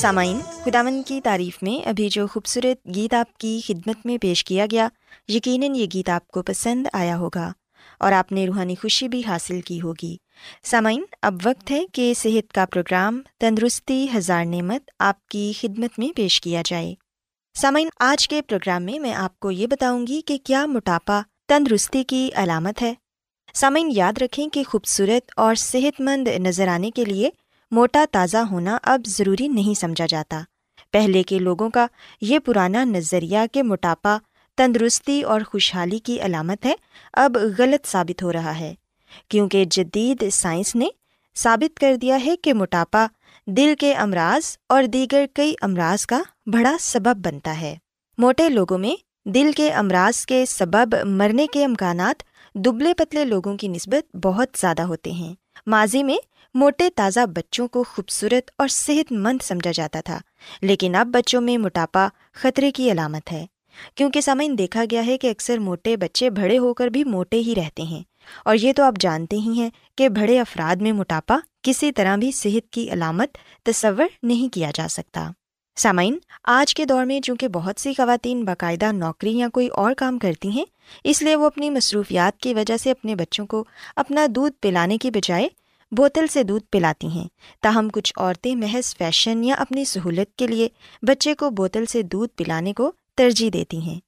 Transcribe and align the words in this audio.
سامعین 0.00 0.38
خدامن 0.64 1.02
کی 1.02 1.20
تعریف 1.20 1.62
میں 1.62 1.88
ابھی 1.88 2.08
جو 2.08 2.26
خوبصورت 2.26 2.94
گیت 2.94 3.14
آپ 3.14 3.38
کی 3.38 3.60
خدمت 3.66 4.06
میں 4.06 4.18
پیش 4.18 4.44
کیا 4.44 4.66
گیا، 4.70 4.88
یقیناً 5.28 5.74
یہ 5.74 5.86
گیت 5.94 6.08
آپ 6.08 6.28
کو 6.28 6.42
پسند 6.42 6.86
آیا 6.92 7.18
ہوگا 7.18 7.52
اور 7.98 8.12
آپ 8.12 8.32
نے 8.32 8.46
روحانی 8.46 8.74
خوشی 8.74 9.08
بھی 9.08 9.22
حاصل 9.26 9.60
کی 9.60 9.80
ہوگی۔ 9.80 10.16
سامعین، 10.62 11.04
اب 11.22 11.34
وقت 11.44 11.70
ہے 11.70 11.84
کہ 11.92 12.14
صحت 12.16 12.52
کا 12.52 12.66
پروگرام 12.66 13.20
تندرستی 13.40 14.06
ہزار 14.16 14.44
نعمت 14.44 14.90
آپ 14.98 15.26
کی 15.26 15.52
خدمت 15.60 15.98
میں 15.98 16.16
پیش 16.16 16.40
کیا 16.40 16.62
جائے۔ 16.64 16.94
سامعین، 17.54 17.88
آج 18.00 18.28
کے 18.28 18.42
پروگرام 18.42 18.82
میں 18.82 18.98
میں 18.98 19.14
آپ 19.14 19.40
کو 19.40 19.50
یہ 19.50 19.66
بتاؤں 19.66 20.06
گی 20.06 20.20
کہ 20.26 20.38
کیا 20.44 20.66
موٹاپا 20.66 21.20
تندرستی 21.48 22.04
کی 22.04 22.30
علامت 22.34 22.82
ہے۔ 22.82 22.94
سامعین، 23.54 23.90
یاد 23.94 24.12
رکھیں 24.22 24.48
کہ 24.48 24.64
خوبصورت 24.64 25.32
اور 25.36 25.54
صحت 25.54 26.00
مند 26.00 26.28
نظر 26.28 26.68
آنے 26.68 26.90
کے 26.90 27.04
لیے 27.04 27.30
موٹا 27.70 28.04
تازہ 28.10 28.36
ہونا 28.36 28.78
اب 28.82 29.00
ضروری 29.06 29.48
نہیں 29.48 29.78
سمجھا 29.80 30.06
جاتا۔ 30.06 30.40
پہلے 30.92 31.22
کے 31.22 31.38
لوگوں 31.38 31.70
کا 31.70 31.86
یہ 32.20 32.38
پرانا 32.38 32.84
نظریہ 32.84 33.38
کہ 33.52 33.62
موٹاپا 33.62 34.18
تندرستی 34.56 35.22
اور 35.22 35.40
خوشحالی 35.46 35.98
کی 35.98 36.20
علامت 36.20 36.66
ہے 36.66 36.74
اب 37.12 37.36
غلط 37.58 37.86
ثابت 37.86 38.22
ہو 38.22 38.32
رہا 38.32 38.58
ہے۔ 38.58 38.74
کیونکہ 39.28 39.64
جدید 39.64 40.24
سائنس 40.32 40.74
نے 40.76 40.88
ثابت 41.36 41.80
کر 41.80 41.96
دیا 41.96 42.18
ہے 42.26 42.36
کہ 42.36 42.52
موٹاپا 42.52 43.06
دل 43.46 43.74
کے 43.78 43.94
امراض 43.94 44.56
اور 44.68 44.84
دیگر 44.84 45.24
کئی 45.34 45.54
امراض 45.62 46.06
کا 46.06 46.22
بڑا 46.46 46.76
سبب 46.80 47.26
بنتا 47.26 47.60
ہے۔ 47.60 47.76
موٹے 48.18 48.48
لوگوں 48.48 48.78
میں 48.78 48.96
دل 49.28 49.50
کے 49.56 49.72
امراض 49.72 50.26
کے 50.26 50.46
سبب 50.46 50.96
مرنے 51.04 51.46
کے 51.52 51.64
امکانات 51.64 52.22
دبلے 52.54 52.94
پتلے 52.94 53.24
لوگوں 53.24 53.56
کی 53.56 53.68
نسبت 53.68 54.16
بہت 54.16 54.48
زیادہ 54.60 54.82
ہوتے 54.82 55.10
ہیں۔ 55.12 55.34
ماضی 55.66 56.02
میں 56.02 56.16
موٹے 56.54 56.88
تازہ 56.96 57.26
بچوں 57.26 57.68
کو 57.68 57.84
خوبصورت 57.84 58.50
اور 58.58 58.68
صحت 58.68 59.12
مند 59.12 59.42
سمجھا 59.42 59.70
جاتا 59.74 60.00
تھا، 60.00 60.18
لیکن 60.62 60.94
اب 60.94 61.06
بچوں 61.06 61.40
میں 61.40 61.58
موٹاپا 61.58 62.08
خطرے 62.32 62.70
کی 62.70 62.92
علامت 62.92 63.32
ہے۔ 63.32 63.46
کیونکہ 63.94 64.20
سامعین 64.20 64.58
دیکھا 64.58 64.84
گیا 64.90 65.06
ہے 65.06 65.18
کہ 65.18 65.30
اکثر 65.30 65.58
موٹے 65.58 65.96
بچے 65.96 66.30
بڑے 66.30 66.58
ہو 66.58 66.74
کر 66.74 66.88
بھی 66.88 67.04
موٹے 67.04 67.36
ہی 67.36 67.54
رہتے 67.56 67.82
ہیں۔ 67.82 68.02
اور 68.44 68.56
یہ 68.56 68.72
تو 68.72 68.82
آپ 68.82 68.94
جانتے 69.00 69.36
ہی 69.36 69.60
ہیں 69.60 69.70
کہ 69.96 70.08
بڑے 70.08 70.40
افراد 70.40 70.76
میں 70.76 70.92
موٹاپا 70.92 71.38
کسی 71.62 71.92
طرح 71.92 72.16
بھی 72.16 72.32
صحت 72.32 72.72
کی 72.72 72.92
علامت 72.92 73.38
تصور 73.62 74.06
نہیں 74.22 74.54
کیا 74.54 74.70
جا 74.74 74.86
سکتا۔ 74.90 75.30
سامعین، 75.76 76.18
آج 76.44 76.74
کے 76.74 76.84
دور 76.84 77.04
میں 77.04 77.20
چونکہ 77.20 77.48
بہت 77.48 77.80
سی 77.80 77.94
خواتین 77.94 78.44
باقاعدہ 78.44 78.92
نوکری 78.92 79.38
یا 79.38 79.48
کوئی 79.48 79.68
اور 79.68 79.94
کام 79.94 80.18
کرتی 80.18 80.50
ہیں، 80.50 80.64
اس 81.04 81.22
لیے 81.22 81.36
وہ 81.36 81.46
اپنی 81.46 81.70
مصروفیات 81.70 82.38
کی 82.38 82.54
وجہ 82.54 82.76
سے 82.76 82.90
اپنے 82.90 83.14
بچوں 83.14 83.46
کو 83.46 83.64
اپنا 83.96 84.26
دودھ 84.34 84.54
پلانے 84.60 84.98
کی 84.98 85.10
بجائے 85.10 85.48
بوتل 85.90 86.26
سے 86.26 86.42
دودھ 86.42 86.64
پلاتی 86.64 87.06
ہیں۔ 87.06 87.28
تاہم، 87.62 87.88
کچھ 87.88 88.12
عورتیں 88.16 88.56
محض 88.56 88.96
فیشن 88.96 89.44
یا 89.44 89.54
اپنی 89.54 89.84
سہولت 89.84 90.36
کے 90.36 90.46
لیے 90.46 90.68
بچے 91.02 91.34
کو 91.34 91.50
بوتل 91.50 91.86
سے 91.86 92.02
دودھ 92.02 92.30
پلانے 92.36 92.72
کو 92.72 92.92
ترجیح 93.14 93.50
دیتی 93.52 93.78
ہیں۔ 93.78 94.00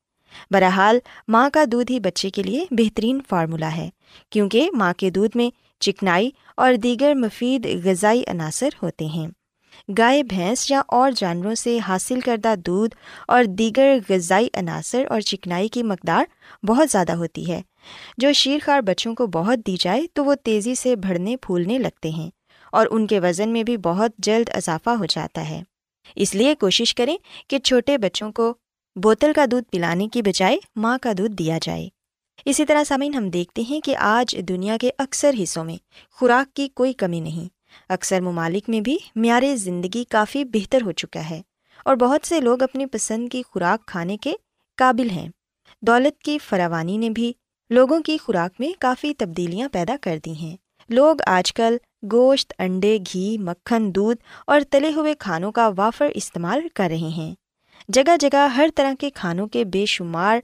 بہرحال، 0.50 0.98
ماں 1.28 1.50
کا 1.50 1.64
دودھ 1.72 1.92
ہی 1.92 2.00
بچے 2.00 2.30
کے 2.30 2.42
لیے 2.42 2.64
بہترین 2.70 3.20
فارمولہ 3.28 3.64
ہے، 3.64 3.90
کیونکہ 4.30 4.70
ماں 4.72 4.92
کے 4.96 5.10
دودھ 5.10 5.36
میں 5.36 5.50
چکنائی 5.80 6.30
اور 6.56 6.74
دیگر 6.74 7.14
مفید 7.14 7.66
غذائی 7.84 8.22
عناصر 8.26 8.68
ہوتے 8.82 9.04
ہیں۔ 9.04 9.28
گائے، 9.98 10.22
بھینس 10.22 10.70
یا 10.70 10.82
اور 10.88 11.10
جانوروں 11.16 11.54
سے 11.54 11.78
حاصل 11.88 12.20
کردہ 12.20 12.54
دودھ 12.66 12.94
اور 13.28 13.44
دیگر 13.44 13.98
غذائی 14.08 14.48
عناصر 14.54 15.04
اور 15.08 15.20
چکنائی 15.20 15.68
کی 15.68 15.82
مقدار 15.82 16.24
بہت 16.66 16.88
زیادہ 16.90 17.12
ہوتی 17.12 17.52
ہے۔ 17.52 17.62
جو 18.18 18.32
شیرخوار 18.32 18.80
بچوں 18.80 19.14
کو 19.14 19.26
بہت 19.26 19.58
دی 19.66 19.76
جائے 19.80 20.02
تو 20.12 20.24
وہ 20.24 20.34
تیزی 20.34 20.74
سے 20.74 20.96
بڑھنے 20.96 21.36
پھولنے 21.36 21.78
لگتے 21.78 22.10
ہیں 22.10 22.30
اور 22.72 22.86
ان 22.90 23.06
کے 23.06 23.20
وزن 23.20 23.48
میں 23.48 23.62
بھی 23.62 23.76
بہت 23.76 24.10
جلد 24.18 24.48
اضافہ 24.48 24.90
ہو 24.90 25.04
جاتا 25.04 25.48
ہے۔ 25.48 25.62
اس 26.14 26.34
لیے 26.34 26.54
کوشش 26.54 26.94
کریں 26.94 27.16
کہ 27.48 27.58
چھوٹے 27.58 27.98
بچوں 27.98 28.32
کو 28.32 28.54
بوتل 28.96 29.32
کا 29.36 29.44
دودھ 29.50 29.70
پلانے 29.70 30.08
کی 30.08 30.22
بجائے 30.22 30.58
ماں 30.76 30.98
کا 31.02 31.12
دودھ 31.18 31.32
دیا 31.32 31.58
جائے۔ 31.62 31.88
اسی 32.44 32.66
طرح 32.66 32.84
سامعین، 32.84 33.14
ہم 33.14 33.30
دیکھتے 33.30 33.62
ہیں 33.62 33.80
کہ 33.80 33.96
آج 33.96 34.36
دنیا 34.48 34.76
کے 34.80 34.90
اکثر 34.98 35.34
حصوں 35.42 35.64
میں 35.64 35.76
خوراک 36.12 36.56
کی 36.56 36.68
کوئی 36.68 36.92
کمی 36.92 37.20
نہیں۔ 37.20 37.61
اکثر 37.88 38.20
ممالک 38.20 38.68
میں 38.68 38.80
بھی 38.80 38.98
معیار 39.16 39.56
زندگی 39.56 40.04
کافی 40.04 40.44
بہتر 40.44 40.82
ہو 40.82 40.92
چکا 40.92 41.30
ہے 41.30 41.42
اور 41.84 41.96
بہت 41.96 42.26
سے 42.26 42.40
لوگ 42.40 42.62
اپنی 42.62 42.86
پسند 42.86 43.28
کی 43.28 43.42
خوراک 43.42 43.86
کھانے 43.86 44.16
کے 44.16 44.32
قابل 44.76 45.10
ہیں۔ 45.10 45.28
دولت 45.82 46.22
کی 46.22 46.38
فراوانی 46.38 46.96
نے 46.96 47.10
بھی 47.10 47.32
لوگوں 47.70 48.00
کی 48.00 48.18
خوراک 48.18 48.60
میں 48.60 48.68
کافی 48.80 49.14
تبدیلیاں 49.14 49.68
پیدا 49.72 49.96
کر 50.00 50.18
دی 50.24 50.32
ہیں۔ 50.32 50.56
لوگ 50.88 51.16
آج 51.26 51.52
کل 51.52 51.76
گوشت، 52.12 52.52
انڈے، 52.58 52.98
گھی، 53.12 53.38
مکھن، 53.38 53.94
دودھ 53.94 54.18
اور 54.46 54.60
تلے 54.70 54.92
ہوئے 54.92 55.14
کھانوں 55.14 55.52
کا 55.52 55.70
وافر 55.76 56.08
استعمال 56.14 56.60
کر 56.74 56.88
رہے 56.90 56.96
ہیں۔ 56.96 57.34
جگہ 57.88 58.16
جگہ 58.20 58.48
ہر 58.48 58.68
طرح 58.74 58.92
کے 59.00 59.10
کھانوں 59.10 59.46
کے 59.46 59.64
بے 59.64 59.86
شمار 59.86 60.38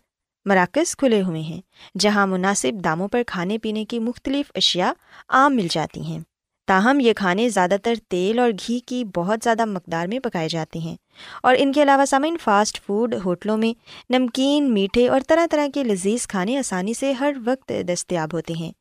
مراکز 0.45 0.97
کھلے 0.97 1.23
ہوئے 1.23 1.41
ہیں، 1.41 1.61
جہاں 1.99 2.27
مناسب 2.27 2.85
داموں 2.85 3.09
پر 3.09 3.23
کھانے 3.27 3.59
پینے 3.59 3.85
کی 3.85 3.99
مختلف 3.99 4.53
اشیاء 4.55 4.91
عام 5.29 5.57
مل 5.57 5.67
جاتی 5.71 6.01
ہیں۔ 6.01 6.21
تاہم، 6.69 7.01
یہ 7.01 7.13
کھانے 7.13 7.49
زیادہ 7.49 7.77
تر 7.83 7.95
تیل 8.09 8.39
اور 8.39 8.51
گھی 8.51 8.81
کی 8.81 9.05
بہت 9.05 9.39
زیادہ 9.43 9.65
مقدار 9.65 10.07
میں 10.07 10.19
پکائے 10.19 10.49
جاتے 10.49 10.79
ہیں 10.79 10.97
اور 11.43 11.57
ان 11.59 11.73
کے 11.73 11.83
علاوہ 11.83 12.05
سامعین 12.05 12.37
فاسٹ 12.45 12.87
فوڈ 12.87 13.15
ہوٹلوں 13.25 13.57
میں 13.57 13.81
نمکین، 14.11 14.75
میٹھے 14.75 15.09
اور 15.09 15.21
طرح 15.29 15.47
طرح 15.51 15.67
کے 15.75 15.85
لذیذ 15.85 16.27
کھانے 16.27 16.59
آسانی 16.59 16.95
سے 16.95 17.13
ہر 17.13 17.33
وقت 17.45 17.73
دستیاب 17.89 18.29
ہوتے 18.33 18.55
ہیں۔ 18.55 18.73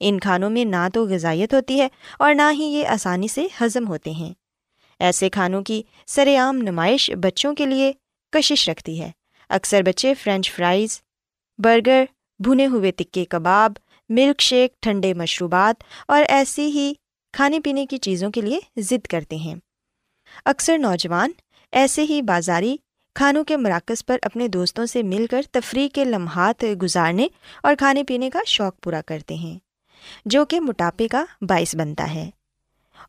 ان 0.00 0.20
کھانوں 0.20 0.50
میں 0.50 0.64
نہ 0.64 0.88
تو 0.94 1.06
غذائیت 1.06 1.54
ہوتی 1.54 1.80
ہے 1.80 1.88
اور 2.18 2.34
نہ 2.34 2.52
ہی 2.52 2.64
یہ 2.64 2.86
آسانی 2.86 3.28
سے 3.28 3.46
ہضم 3.60 3.88
ہوتے 3.88 4.10
ہیں۔ 4.10 4.32
ایسے 5.00 5.30
کھانوں 5.30 5.62
کی 5.62 5.82
سر 6.06 6.28
عام 6.38 6.56
نمائش 6.56 7.10
بچوں 7.10 7.54
کے 7.54 7.66
لیے 7.66 7.92
کشش 8.32 8.68
رکھتی 8.68 9.00
ہے۔ 9.00 9.10
اکثر 9.48 9.82
بچے 9.82 10.14
فرینچ 10.14 10.52
فرائز، 10.52 11.00
برگر، 11.58 12.04
بھنے 12.38 12.66
ہوئے 12.66 12.92
تکے 12.92 13.24
کباب، 13.24 13.72
ملک 14.08 14.40
شیک، 14.40 14.82
ٹھنڈے 14.82 15.14
مشروبات 15.14 15.82
اور 16.08 16.22
ایسی 16.28 16.66
ہی 16.66 16.92
کھانے 17.34 17.60
پینے 17.60 17.86
کی 17.86 17.98
چیزوں 17.98 18.30
کے 18.30 18.40
لیے 18.40 18.60
ضد 18.76 19.06
کرتے 19.06 19.36
ہیں۔ 19.36 19.54
اکثر 20.44 20.78
نوجوان 20.78 21.30
ایسے 21.72 22.02
ہی 22.02 22.22
بازاری 22.22 22.76
کھانوں 23.14 23.44
کے 23.44 23.56
مراکز 23.56 24.06
پر 24.06 24.18
اپنے 24.22 24.48
دوستوں 24.48 24.86
سے 24.86 25.02
مل 25.02 25.26
کر 25.30 25.42
تفریح 25.52 25.88
کے 25.94 26.04
لمحات 26.04 26.64
گزارنے 26.82 27.26
اور 27.62 27.74
کھانے 27.78 28.04
پینے 28.04 28.30
کا 28.30 28.38
شوق 28.46 28.80
پورا 28.82 29.00
کرتے 29.06 29.34
ہیں، 29.34 29.58
جو 30.24 30.44
کہ 30.44 30.60
موٹاپے 30.60 31.08
کا 31.08 31.24
باعث 31.40 31.76
بنتا 31.76 32.14
ہے۔ 32.14 32.30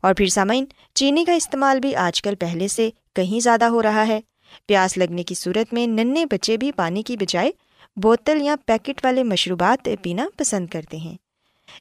اور 0.02 0.14
پھر 0.14 0.26
سامعین، 0.26 0.64
چینی 0.94 1.24
کا 1.24 1.32
استعمال 1.32 1.80
بھی 1.80 1.96
آج 1.96 2.22
کل 2.22 2.34
پہلے 2.34 2.68
سے 2.68 2.90
کہیں 3.14 3.40
زیادہ 3.40 3.64
ہو 3.64 3.82
رہا 3.82 4.06
ہے۔ 4.06 4.20
پیاس 4.66 4.98
لگنے 4.98 5.22
کی 5.22 5.34
صورت 5.34 5.74
میں 5.74 5.86
ننے 5.86 6.26
بچے 6.26 6.56
بھی 6.56 6.72
پانی 6.72 7.02
کی 7.02 7.16
بجائے 7.16 7.50
بوتل 7.96 8.42
یا 8.42 8.54
پیکٹ 8.66 9.04
والے 9.04 9.22
مشروبات 9.22 9.88
پینا 10.02 10.28
پسند 10.36 10.66
کرتے 10.66 10.96
ہیں۔ 10.96 11.25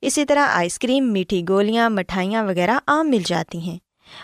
اسی 0.02 0.26
طرح 0.26 0.48
آئس 0.50 0.80
کریم، 0.80 1.12
میٹھی 1.12 1.44
گولیاں، 1.50 1.90
مٹھائیاں 1.90 2.44
وغیرہ 2.44 2.80
عام 2.88 3.10
مل 3.10 3.22
جاتی 3.26 3.58
ہیں۔ 3.58 3.78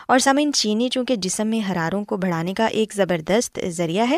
اور 0.07 0.19
سامعین، 0.19 0.53
چینی 0.53 0.89
چونکہ 0.89 1.15
جسم 1.15 1.48
میں 1.48 1.72
حراروں 1.72 2.05
کو 2.05 2.17
بڑھانے 2.17 2.53
کا 2.53 2.65
ایک 2.65 2.93
زبردست 2.93 3.60
ذریعہ 3.67 4.10
ہے، 4.10 4.17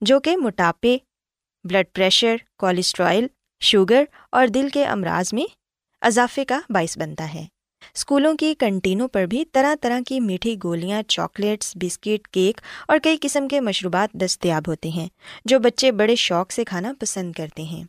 جو 0.00 0.20
کہ 0.20 0.36
موٹاپے، 0.36 0.96
بلڈ 1.64 1.86
پریشر 1.94 2.36
کولیسٹرائل 2.58 3.26
شوگر 3.60 4.04
اور 4.30 4.46
دل 4.46 4.68
کے 4.68 4.84
امراض 4.84 5.32
میں 5.32 5.44
اضافے 6.00 6.44
کا 6.44 6.60
باعث 6.70 6.98
بنتا 6.98 7.34
ہے۔ 7.34 7.46
اسکولوں 7.94 8.34
کی 8.34 8.54
کنٹینوں 8.58 9.08
پر 9.08 9.26
بھی 9.26 9.44
طرح 9.44 9.74
طرح 9.80 10.00
کی 10.06 10.20
میٹھی 10.20 10.56
گولیاں، 10.64 11.02
چاکلیٹس، 11.02 11.72
بسکٹ، 11.76 12.28
کیک 12.28 12.60
اور 12.88 12.98
کئی 13.02 13.16
قسم 13.20 13.48
کے 13.48 13.60
مشروبات 13.60 14.12
دستیاب 14.12 14.62
ہوتے 14.68 14.88
ہیں، 14.88 15.08
جو 15.44 15.58
بچے 15.58 15.92
بڑے 15.92 16.14
شوق 16.14 16.52
سے 16.52 16.64
کھانا 16.64 16.92
پسند 17.00 17.32
کرتے 17.32 17.62
ہیں۔ 17.62 17.84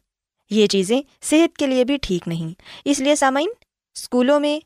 یہ 0.50 0.68
چیزیں 0.68 1.02
صحت 1.22 1.58
کے 1.58 1.68
لیے 1.68 1.84
بھی 1.84 1.98
ٹھیک 2.02 2.28
نہیں۔ 2.28 2.50
اس 2.86 3.00
لیے 3.00 3.16
سامعین 3.16 3.50
اسکولوں 3.96 4.40
میں، 4.40 4.60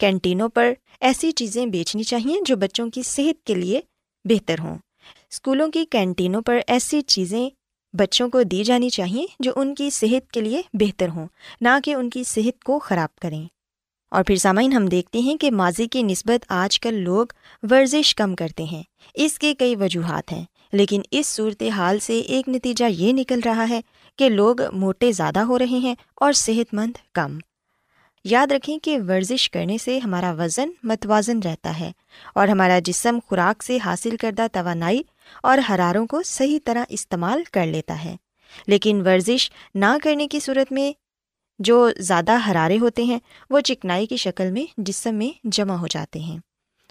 کینٹینوں 0.00 0.48
پر 0.48 0.72
ایسی 1.00 1.32
چیزیں 1.32 1.66
بیچنی 1.66 2.02
چاہئیں 2.02 2.40
جو 2.46 2.56
بچوں 2.56 2.90
کی 2.90 3.02
صحت 3.02 3.46
کے 3.46 3.54
لیے 3.54 3.80
بہتر 4.24 4.54
ہوں۔ 4.58 4.78
اسکولوں 5.30 5.68
کی 5.68 5.84
کینٹینوں 5.90 6.42
پر 6.42 6.58
ایسی 6.66 7.00
چیزیں 7.02 7.50
بچوں 7.92 8.28
کو 8.28 8.42
دی 8.42 8.64
جانی 8.64 8.90
چاہئیں 8.90 9.26
جو 9.40 9.52
ان 9.56 9.74
کی 9.74 9.90
صحت 9.90 10.32
کے 10.32 10.40
لیے 10.40 10.62
بہتر 10.72 11.08
ہوں، 11.08 11.26
نہ 11.60 11.68
کہ 11.84 11.94
ان 11.94 12.10
کی 12.10 12.24
صحت 12.24 12.64
کو 12.64 12.78
خراب 12.78 13.16
کریں۔ 13.16 13.46
اور 14.10 14.22
پھر 14.22 14.36
سامعین، 14.36 14.72
ہم 14.72 14.86
دیکھتے 14.86 15.18
ہیں 15.18 15.36
کہ 15.36 15.50
ماضی 15.50 15.86
کی 15.86 16.02
نسبت 16.02 16.44
آج 16.48 16.80
کل 16.80 16.94
لوگ 16.94 17.26
ورزش 17.70 18.14
کم 18.14 18.34
کرتے 18.34 18.62
ہیں۔ 18.62 18.82
اس 19.14 19.38
کے 19.38 19.54
کئی 19.54 19.76
وجوہات 19.76 20.32
ہیں، 20.32 20.44
لیکن 20.72 21.02
اس 21.10 21.26
صورت 21.26 21.62
حال 21.62 21.98
سے 21.98 22.20
ایک 22.20 22.48
نتیجہ 22.48 22.84
یہ 22.84 23.12
نکل 23.12 23.40
رہا 23.44 23.68
ہے 23.68 23.80
کہ 24.18 24.28
لوگ 24.28 24.56
موٹے 24.72 25.12
زیادہ 25.12 25.38
ہو 25.38 25.58
رہے 25.58 25.78
ہیں 25.78 25.94
اور 26.14 26.32
صحت 26.32 26.74
مند 26.74 26.92
کم۔ 27.12 27.38
یاد 28.24 28.52
رکھیں 28.52 28.78
کہ 28.78 28.98
ورزش 29.08 29.50
کرنے 29.50 29.78
سے 29.78 29.98
ہمارا 29.98 30.32
وزن 30.32 30.70
متوازن 30.82 31.40
رہتا 31.44 31.80
ہے 31.80 31.92
اور 32.34 32.48
ہمارا 32.48 32.78
جسم 32.84 33.18
خوراک 33.26 33.62
سے 33.62 33.78
حاصل 33.84 34.16
کردہ 34.16 34.46
توانائی 34.52 35.02
اور 35.42 35.58
حراروں 35.70 36.06
کو 36.06 36.22
صحیح 36.22 36.58
طرح 36.64 36.84
استعمال 36.88 37.42
کر 37.52 37.66
لیتا 37.66 38.04
ہے۔ 38.04 38.16
لیکن 38.66 39.00
ورزش 39.06 39.50
نہ 39.74 39.96
کرنے 40.02 40.28
کی 40.28 40.40
صورت 40.40 40.72
میں 40.72 40.92
جو 41.58 41.90
زیادہ 41.98 42.50
حرارے 42.50 42.78
ہوتے 42.78 43.02
ہیں، 43.02 43.18
وہ 43.50 43.60
چکنائی 43.60 44.06
کی 44.06 44.16
شکل 44.16 44.50
میں 44.50 44.64
جسم 44.76 45.14
میں 45.14 45.38
جمع 45.44 45.74
ہو 45.74 45.86
جاتے 45.86 46.18
ہیں 46.18 46.38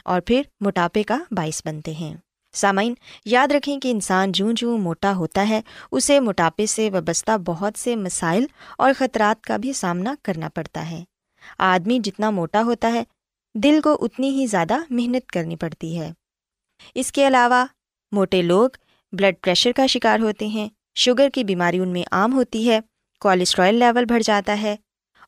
اور 0.05 0.21
پھر 0.21 0.41
موٹاپے 0.61 1.03
کا 1.03 1.17
باعث 1.31 1.61
بنتے 1.65 1.91
ہیں۔ 1.91 2.17
سامعین، 2.53 2.93
یاد 3.25 3.47
رکھیں 3.47 3.79
کہ 3.79 3.91
انسان 3.91 4.31
جوں 4.31 4.53
جوں 4.53 4.77
موٹا 4.77 5.15
ہوتا 5.15 5.49
ہے، 5.49 5.61
اسے 5.91 6.19
موٹاپے 6.19 6.65
سے 6.65 6.89
وابستہ 6.89 7.37
بہت 7.45 7.79
سے 7.79 7.95
مسائل 7.95 8.45
اور 8.77 8.91
خطرات 8.97 9.43
کا 9.43 9.57
بھی 9.57 9.73
سامنا 9.73 10.15
کرنا 10.23 10.49
پڑتا 10.49 10.89
ہے۔ 10.89 11.03
آدمی 11.57 11.99
جتنا 11.99 12.29
موٹا 12.29 12.63
ہوتا 12.63 12.93
ہے، 12.93 13.03
دل 13.55 13.79
کو 13.83 13.97
اتنی 14.01 14.29
ہی 14.29 14.45
زیادہ 14.45 14.73
محنت 14.89 15.29
کرنی 15.29 15.55
پڑتی 15.55 15.99
ہے۔ 15.99 16.11
اس 16.95 17.11
کے 17.11 17.27
علاوہ، 17.27 17.65
موٹے 18.11 18.41
لوگ 18.41 18.69
بلڈ 19.11 19.35
پریشر 19.41 19.71
کا 19.75 19.85
شکار 19.85 20.19
ہوتے 20.19 20.47
ہیں، 20.47 20.69
شوگر 20.95 21.29
کی 21.33 21.43
بیماری 21.43 21.79
ان 21.79 21.89
میں 21.89 22.03
عام 22.11 22.33
ہوتی 22.33 22.69
ہے 22.69 22.79
کولیسٹرائل 23.19 23.75
لیول 23.75 24.05
بڑھ 24.05 24.23
جاتا 24.23 24.61
ہے 24.61 24.75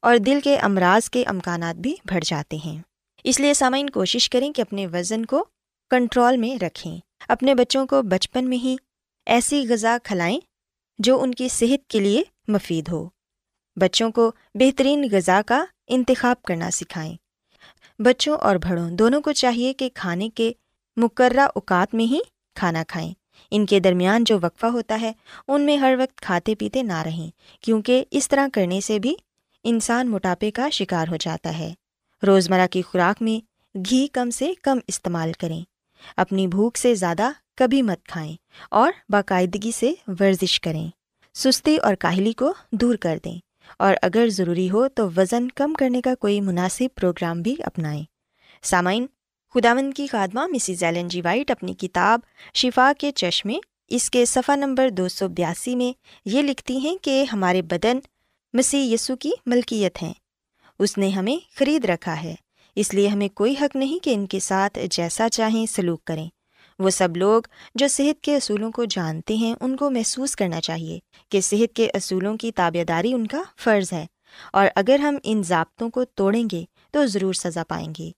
اور 0.02 0.18
دل 0.18 0.40
کے 0.44 0.58
امراض 0.58 1.10
کے 1.10 1.24
امکانات 1.24 1.76
بھی 1.76 1.96
بڑھ 2.06 2.24
جاتے 2.26 2.58
ہیں۔ 2.66 2.82
اس 3.24 3.40
لیے 3.40 3.54
سامعین، 3.54 3.90
کوشش 3.90 4.30
کریں 4.30 4.54
کہ 4.54 4.62
اپنے 4.62 4.88
وزن 4.88 5.26
کو 5.26 5.46
کنٹرول 5.90 6.38
میں 6.38 6.64
رکھیں۔ 6.64 6.98
اپنے 7.28 7.56
بچوں 7.56 7.88
کو 7.88 8.02
بچپن 8.02 8.50
میں 8.50 8.58
ہی 8.58 8.76
ایسی 9.26 9.66
غذا 9.70 9.98
کھلائیں 10.04 10.40
جو 11.00 11.22
ان 11.22 11.34
کی 11.34 11.50
صحت 11.50 11.90
کے 11.90 12.00
لیے 12.00 12.24
مفید 12.48 12.90
ہو۔ 12.90 13.10
بچوں 13.76 14.12
کو 14.12 14.32
بہترین 14.54 15.08
غذا 15.12 15.42
کا 15.46 15.66
انتخاب 15.88 16.44
کرنا 16.44 16.72
سکھائیں۔ 16.72 17.16
بچوں 18.00 18.38
اور 18.38 18.56
بڑوں 18.56 18.92
دونوں 18.92 19.22
کو 19.22 19.32
چاہیے 19.32 19.74
کہ 19.74 19.90
کھانے 19.94 20.30
کے 20.30 20.52
مقررہ 20.98 21.40
اوقات 21.40 21.94
میں 21.94 22.06
ہی 22.06 22.20
کھانا 22.56 22.84
کھائیں۔ 22.88 23.14
ان 23.52 23.66
کے 23.66 23.80
درمیان 23.80 24.24
جو 24.24 24.40
وقفہ 24.42 24.66
ہوتا 24.66 24.98
ہے، 25.02 25.12
ان 25.48 25.62
میں 25.62 25.78
ہر 25.78 25.96
وقت 26.00 26.18
کھاتے 26.18 26.56
پیتے 26.56 26.84
نہ 26.84 27.02
رہیں، 27.02 27.30
کیونکہ 27.64 28.04
اس 28.12 28.28
طرح 28.28 28.48
کرنے 28.54 28.82
سے 28.82 29.00
بھی 29.00 29.16
انسان 29.64 30.10
موٹاپے 30.10 30.52
کا 30.52 30.70
شکار 30.70 31.08
ہو 31.08 31.16
جاتا 31.16 31.58
ہے۔ 31.58 31.74
روزمرہ 32.28 32.68
کی 32.68 32.82
خوراک 32.82 33.22
میں 33.22 33.46
گھی 33.90 34.08
کم 34.08 34.30
سے 34.30 34.54
کم 34.62 34.80
استعمال 34.88 35.32
کریں۔ 35.34 35.62
اپنی 36.18 36.48
بھوک 36.48 36.78
سے 36.78 36.96
زیادہ 36.96 37.32
کبھی 37.58 37.82
مت 37.82 38.08
کھائیں 38.08 38.36
اور 38.72 38.92
باقاعدگی 39.10 39.72
سے 39.72 39.94
ورزش 40.08 40.62
کریں۔ 40.62 40.90
سستی 41.34 41.78
اور 41.78 41.96
کاہلی 41.96 42.32
کو 42.32 42.54
دور 42.72 42.96
کر 42.96 43.18
دیں 43.26 43.40
اور 43.80 43.96
اگر 44.02 44.28
ضروری 44.30 44.70
ہو 44.70 44.88
تو 44.88 45.10
وزن 45.18 45.48
کم 45.52 45.74
کرنے 45.74 46.02
کا 46.02 46.16
کوئی 46.16 46.42
مناسب 46.42 46.96
پروگرام 46.96 47.42
بھی 47.42 47.56
اپنائیں۔ 47.64 48.04
سامعین 48.64 49.06
خداون 49.54 49.94
کی 49.94 50.08
خادمہ 50.08 50.48
مسز 50.48 50.84
ایلن 50.84 51.08
جی 51.08 51.22
وائٹ 51.22 51.52
اپنی 51.52 51.74
کتاب 51.74 52.20
شفا 52.54 52.92
کے 52.98 53.12
چشمے، 53.12 53.56
اس 53.88 54.10
کے 54.10 54.26
صفحہ 54.26 54.56
نمبر 54.56 54.90
دو 54.90 55.08
سو 55.08 55.28
بیاسی 55.28 55.76
میں 55.76 55.98
یہ 56.26 56.42
لکھتی 56.42 56.78
ہیں 56.78 56.98
کہ 56.98 57.26
ہمارے 57.34 57.62
بدن 57.62 58.00
مسیح 58.54 58.94
یسو 58.94 59.16
کی 59.16 59.32
ملکیت 59.46 60.04
ہیں۔ 60.04 60.14
اس 60.80 60.98
نے 60.98 61.10
ہمیں 61.10 61.58
خرید 61.58 61.86
رکھا 61.86 62.24
ہے۔ 62.24 62.36
اس 62.76 62.94
لیے 62.94 63.08
ہمیں 63.08 63.28
کوئی 63.28 63.56
حق 63.62 63.76
نہیں 63.76 64.04
کہ 64.04 64.14
ان 64.14 64.28
کے 64.28 64.40
ساتھ 64.40 64.80
جیسا 64.92 65.30
چاہیں 65.30 65.66
سلوک 65.66 66.04
کریں۔ 66.04 66.30
وہ 66.80 66.90
سب 66.90 67.18
لوگ 67.18 67.42
جو 67.76 67.88
صحت 67.88 68.24
کے 68.24 68.36
اصولوں 68.36 68.72
کو 68.72 68.86
جانتے 68.86 69.36
ہیں، 69.36 69.56
ان 69.62 69.76
کو 69.76 69.90
محسوس 69.90 70.36
کرنا 70.36 70.62
چاہیے 70.62 71.00
کہ 71.30 71.42
صحت 71.42 71.76
کے 71.76 71.90
اصولوں 71.94 72.38
کی 72.38 72.52
تابے 72.52 72.84
داری 72.84 73.14
ان 73.14 73.28
کا 73.28 73.42
فرض 73.58 73.94
ہے۔ 73.94 74.06
اور 74.54 74.68
اگر 74.76 75.00
ہم 75.00 75.18
ان 75.24 75.44
ضابطوں 75.44 75.90
کو 75.90 76.06
توڑیں 76.06 76.44
گے 76.52 76.66
تو 76.92 77.06
ضرور 77.06 77.34
سزا 77.34 77.64
پائیں 77.68 77.94
گے۔ 78.00 78.12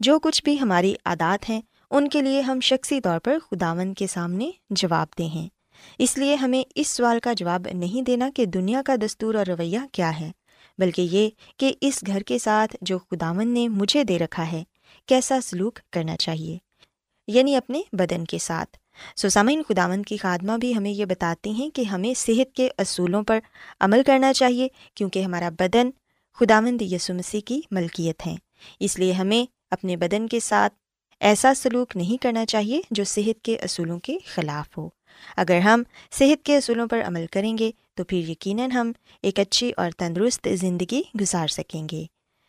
جو 0.00 0.18
کچھ 0.18 0.44
بھی 0.44 0.60
ہماری 0.60 0.94
عادات 1.04 1.50
ہیں، 1.50 1.60
ان 1.90 2.08
کے 2.08 2.22
لیے 2.22 2.40
ہم 2.40 2.60
شخصی 2.60 3.00
طور 3.00 3.18
پر 3.18 3.38
خداون 3.50 3.94
کے 3.94 4.06
سامنے 4.06 4.50
جواب 4.70 5.06
دیں 5.18 5.28
ہیں۔ 5.28 5.48
اس 5.98 6.18
لیے 6.18 6.34
ہمیں 6.34 6.62
اس 6.74 6.88
سوال 6.88 7.20
کا 7.20 7.32
جواب 7.32 7.68
نہیں 7.74 8.02
دینا 8.02 8.30
کہ 8.34 8.46
دنیا 8.46 8.82
کا 8.86 8.94
دستور 9.06 9.34
اور 9.34 9.46
رویہ 9.46 9.78
کیا 9.92 10.20
ہے۔ 10.20 10.30
بلکہ 10.80 11.02
یہ 11.02 11.30
کہ 11.56 11.72
اس 11.80 12.04
گھر 12.06 12.20
کے 12.20 12.38
ساتھ 12.38 12.76
جو 12.80 12.98
خداون 12.98 13.48
نے 13.48 13.68
مجھے 13.68 14.04
دے 14.04 14.18
رکھا 14.18 14.52
ہے، 14.52 14.64
کیسا 15.06 15.40
سلوک 15.40 15.78
کرنا 15.92 16.16
چاہیے؟ 16.16 16.58
یعنی 17.28 17.56
اپنے 17.56 17.82
بدن 17.92 18.24
کے 18.24 18.38
ساتھ۔ 18.38 18.76
سوسامین 19.16 19.62
خداون 19.68 20.02
کی 20.02 20.16
خادمہ 20.16 20.52
بھی 20.56 20.76
ہمیں 20.76 20.90
یہ 20.90 21.04
بتاتی 21.04 21.50
ہیں 21.50 21.70
کہ 21.70 21.82
ہمیں 21.82 22.14
صحت 22.14 22.56
کے 22.56 22.68
اصولوں 22.78 23.22
پر 23.22 23.38
عمل 23.80 24.02
کرنا 24.06 24.32
چاہیے، 24.32 24.68
کیونکہ 24.94 25.22
ہمارا 25.22 25.48
بدن 25.48 25.90
خداوند 26.34 26.82
یسو 26.82 27.14
مسیح 27.14 27.40
کی 27.44 27.60
ملکیت 27.70 28.26
ہے 28.26 28.34
اس 28.80 28.98
لیے 28.98 29.12
ہمیں 29.12 29.52
اپنے 29.70 29.96
بدن 29.96 30.28
کے 30.28 30.40
ساتھ 30.40 30.74
ایسا 31.20 31.54
سلوک 31.54 31.96
نہیں 31.96 32.22
کرنا 32.22 32.46
چاہیے 32.46 32.80
جو 32.90 33.04
صحت 33.04 33.44
کے 33.44 33.56
اصولوں 33.56 33.98
کے 33.98 34.18
خلاف 34.26 34.78
ہو۔ 34.78 34.88
اگر 35.36 35.58
ہم 35.58 35.82
صحت 36.10 36.44
کے 36.44 36.56
اصولوں 36.56 36.86
پر 36.86 37.00
عمل 37.04 37.26
کریں 37.32 37.58
گے، 37.58 37.70
تو 37.94 38.04
پھر 38.04 38.16
یقیناً 38.16 38.70
ہم 38.70 38.92
ایک 39.22 39.38
اچھی 39.38 39.72
اور 39.76 39.90
تندرست 39.98 40.48
زندگی 40.52 41.02
گزار 41.20 41.48
سکیں 41.48 41.86
گے۔ 41.92 42.04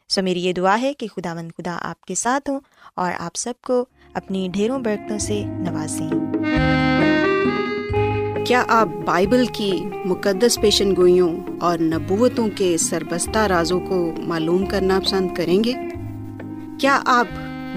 سو 0.10 0.22
میری 0.22 0.44
یہ 0.44 0.54
دعا 0.54 0.82
ہے 0.82 0.94
کہ 0.94 1.08
خدا 1.08 1.34
مند 1.34 1.52
خدا 1.58 1.78
آپ 1.82 2.02
کے 2.02 2.16
ساتھ 2.16 2.50
ہوں 2.50 2.60
اور 2.96 3.12
آپ 3.20 3.36
سب 3.36 3.54
کو 3.62 3.86
اپنی 4.14 4.50
ڈھیروں 4.54 4.80
برتنوں 4.80 5.20
سے 5.20 5.44
نوازیں۔ 5.46 6.10
کیا 8.46 8.64
آپ 8.68 8.88
بائبل 9.06 9.46
کی 9.54 9.82
مقدس 10.06 10.62
پیشن 10.62 10.96
گوئیوں 10.96 11.40
اور 11.62 11.80
نبوتوں 11.80 12.48
کے 12.56 12.78
سربستہ 12.78 13.38
رازوں 13.38 13.80
کو 13.80 14.12
معلوم 14.18 14.66
کرنا 14.66 15.00
پسند 15.00 15.36
کریں 15.36 15.64
گے؟ 15.64 15.74
کیا 16.80 17.02
آپ 17.06 17.28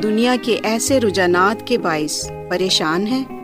دنیا 0.02 0.36
کے 0.42 0.58
ایسے 0.62 1.00
رجحانات 1.00 1.66
کے 1.66 1.78
باعث 1.78 2.30
پریشان 2.50 3.06
ہیں؟ 3.06 3.43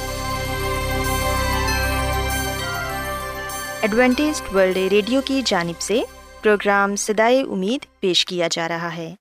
Adventist 3.81 4.41
World 4.55 4.77
Radio 4.77 5.21
کی 5.25 5.41
جانب 5.45 5.81
سے 5.81 6.01
پروگرام 6.41 6.95
سدائے 6.95 7.41
امید 7.41 7.99
پیش 7.99 8.25
کیا 8.25 8.47
جا 8.51 8.67
رہا 8.67 8.97
ہے۔ 8.97 9.15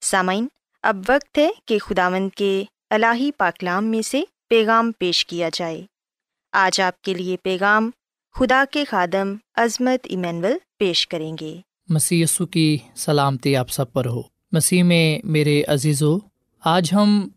سامعین، 0.00 0.46
اب 0.82 0.96
وقت 1.08 1.38
ہے 1.38 1.50
کہ 1.66 1.78
خداوند 1.78 2.30
کے 2.36 2.64
الہی 2.90 3.30
پاکلام 3.38 3.84
میں 3.84 4.02
سے 4.02 4.22
پیغام 4.48 4.92
پیش 4.98 5.26
کیا 5.26 5.48
جائے۔ 5.52 5.82
آج 6.52 6.80
آپ 6.80 7.02
کے 7.02 7.14
لیے 7.14 7.36
پیغام 7.42 7.90
خدا 8.34 8.64
کے 8.70 8.84
خادم 8.84 9.34
عظمت 9.54 10.00
ایمینول 10.04 10.52
پیش 10.78 11.08
کریں 11.08 11.36
گے۔ 11.40 11.60
مسیح 11.88 12.24
یسو 12.24 12.46
کی 12.46 12.78
سلامتی 12.96 13.56
آپ 13.56 13.70
سب 13.70 13.92
پر 13.92 14.06
ہو۔ 14.06 14.22
مسیح 14.52 14.82
میں 14.82 15.18
میرے 15.24 15.62
عزیز 15.68 16.02
آج 16.64 16.90
ہم 16.92 17.28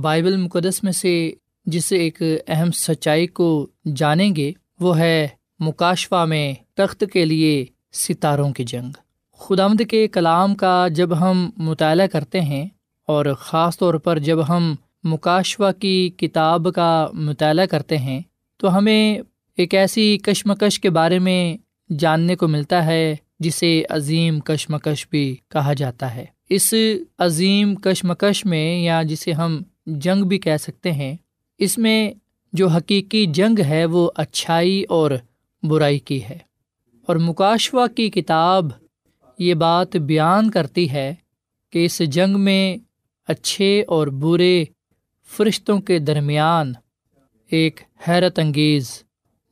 بائبل 0.00 0.36
مقدس 0.36 0.82
میں 0.82 0.92
سے 0.92 1.32
جس 1.66 1.92
ایک 1.92 2.22
اہم 2.46 2.70
سچائی 2.70 3.26
کو 3.26 3.66
جانیں 3.96 4.36
گے، 4.36 4.52
وہ 4.80 4.98
ہے 4.98 5.28
مکاشفہ 5.60 6.24
میں 6.24 6.54
تخت 6.74 7.04
کے 7.12 7.24
لیے 7.24 7.64
ستاروں 7.92 8.52
کی 8.52 8.64
جنگ۔ 8.64 8.90
خدامد 9.38 9.82
کے 9.90 10.08
کلام 10.08 10.54
کا 10.54 10.88
جب 10.88 11.20
ہم 11.20 11.50
مطالعہ 11.56 12.06
کرتے 12.06 12.40
ہیں 12.40 12.66
اور 13.08 13.26
خاص 13.38 13.78
طور 13.78 13.94
پر 13.94 14.18
جب 14.18 14.48
ہم 14.48 14.74
مکاشوہ 15.04 15.70
کی 15.72 16.10
کتاب 16.16 16.68
کا 16.74 17.08
مطالعہ 17.12 17.66
کرتے 17.66 17.98
ہیں، 17.98 18.20
تو 18.56 18.78
ہمیں 18.78 19.18
ایک 19.56 19.74
ایسی 19.74 20.18
کشمکش 20.18 20.80
کے 20.80 20.90
بارے 20.90 21.18
میں 21.18 21.56
جاننے 21.98 22.36
کو 22.36 22.48
ملتا 22.48 22.86
ہے، 22.86 23.16
جسے 23.40 23.82
عظیم 23.90 24.40
کشمکش 24.40 25.06
بھی 25.10 25.36
کہا 25.48 25.72
جاتا 25.72 26.14
ہے۔ 26.14 26.24
اس 26.48 26.74
عظیم 27.18 27.74
کشمکش 27.74 28.44
میں، 28.44 28.78
یا 28.78 29.02
جسے 29.02 29.32
ہم 29.32 29.62
جنگ 29.86 30.24
بھی 30.24 30.38
کہہ 30.38 30.56
سکتے 30.60 30.92
ہیں، 30.92 31.16
اس 31.58 31.78
میں 31.78 32.10
جو 32.52 32.68
حقیقی 32.68 33.26
جنگ 33.26 33.58
ہے، 33.60 33.84
وہ 33.84 34.10
اچھائی 34.14 34.84
اور 34.88 35.10
برائی 35.68 35.98
کی 35.98 36.24
ہے۔ 36.24 36.38
اور 37.06 37.16
مکاشوہ 37.16 37.86
کی 37.86 38.10
کتاب 38.10 38.64
یہ 39.38 39.54
بات 39.54 39.96
بیان 39.96 40.50
کرتی 40.50 40.90
ہے 40.90 41.14
کہ 41.72 41.84
اس 41.84 41.98
جنگ 41.98 42.40
میں 42.40 42.76
اچھے 43.28 43.84
اور 43.88 44.06
برے 44.06 44.64
فرشتوں 45.36 45.80
کے 45.80 45.98
درمیان 45.98 46.72
ایک 47.50 47.80
حیرت 48.08 48.38
انگیز 48.38 49.02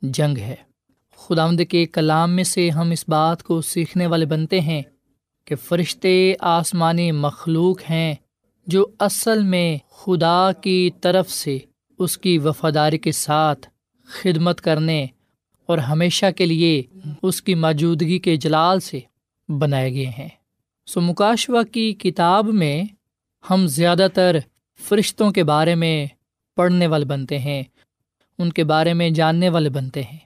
جنگ 0.01 0.37
ہے۔ 0.37 0.55
خدامد 1.15 1.61
کے 1.69 1.85
کلام 1.85 2.31
میں 2.31 2.43
سے 2.43 2.69
ہم 2.69 2.91
اس 2.91 3.09
بات 3.09 3.43
کو 3.43 3.61
سیکھنے 3.61 4.07
والے 4.07 4.25
بنتے 4.25 4.61
ہیں 4.61 4.81
کہ 5.45 5.55
فرشتے 5.55 6.33
آسمانی 6.39 7.11
مخلوق 7.11 7.81
ہیں 7.89 8.15
جو 8.67 8.85
اصل 8.99 9.43
میں 9.43 9.77
خدا 9.89 10.51
کی 10.61 10.89
طرف 11.01 11.29
سے 11.29 11.57
اس 11.99 12.17
کی 12.17 12.37
وفاداری 12.37 12.97
کے 12.97 13.11
ساتھ 13.11 13.67
خدمت 14.05 14.61
کرنے 14.61 15.05
اور 15.65 15.77
ہمیشہ 15.77 16.25
کے 16.37 16.45
لیے 16.45 16.83
اس 17.21 17.41
کی 17.41 17.55
موجودگی 17.55 18.19
کے 18.19 18.35
جلال 18.35 18.79
سے 18.79 18.99
بنائے 19.49 19.93
گئے 19.93 20.05
ہیں۔ 20.05 20.29
سو 20.85 21.01
مکاشوہ 21.01 21.63
کی 21.63 21.93
کتاب 21.93 22.47
میں 22.47 22.83
ہم 23.49 23.67
زیادہ 23.67 24.07
تر 24.13 24.37
فرشتوں 24.83 25.31
کے 25.31 25.43
بارے 25.43 25.75
میں 25.75 26.05
پڑھنے 26.55 26.87
والے 26.87 27.05
بنتے 27.05 27.39
ہیں، 27.39 27.63
ان 28.37 28.51
کے 28.51 28.63
بارے 28.63 28.93
میں 28.93 29.09
جاننے 29.09 29.49
والے 29.49 29.69
بنتے 29.69 30.03
ہیں۔ 30.03 30.17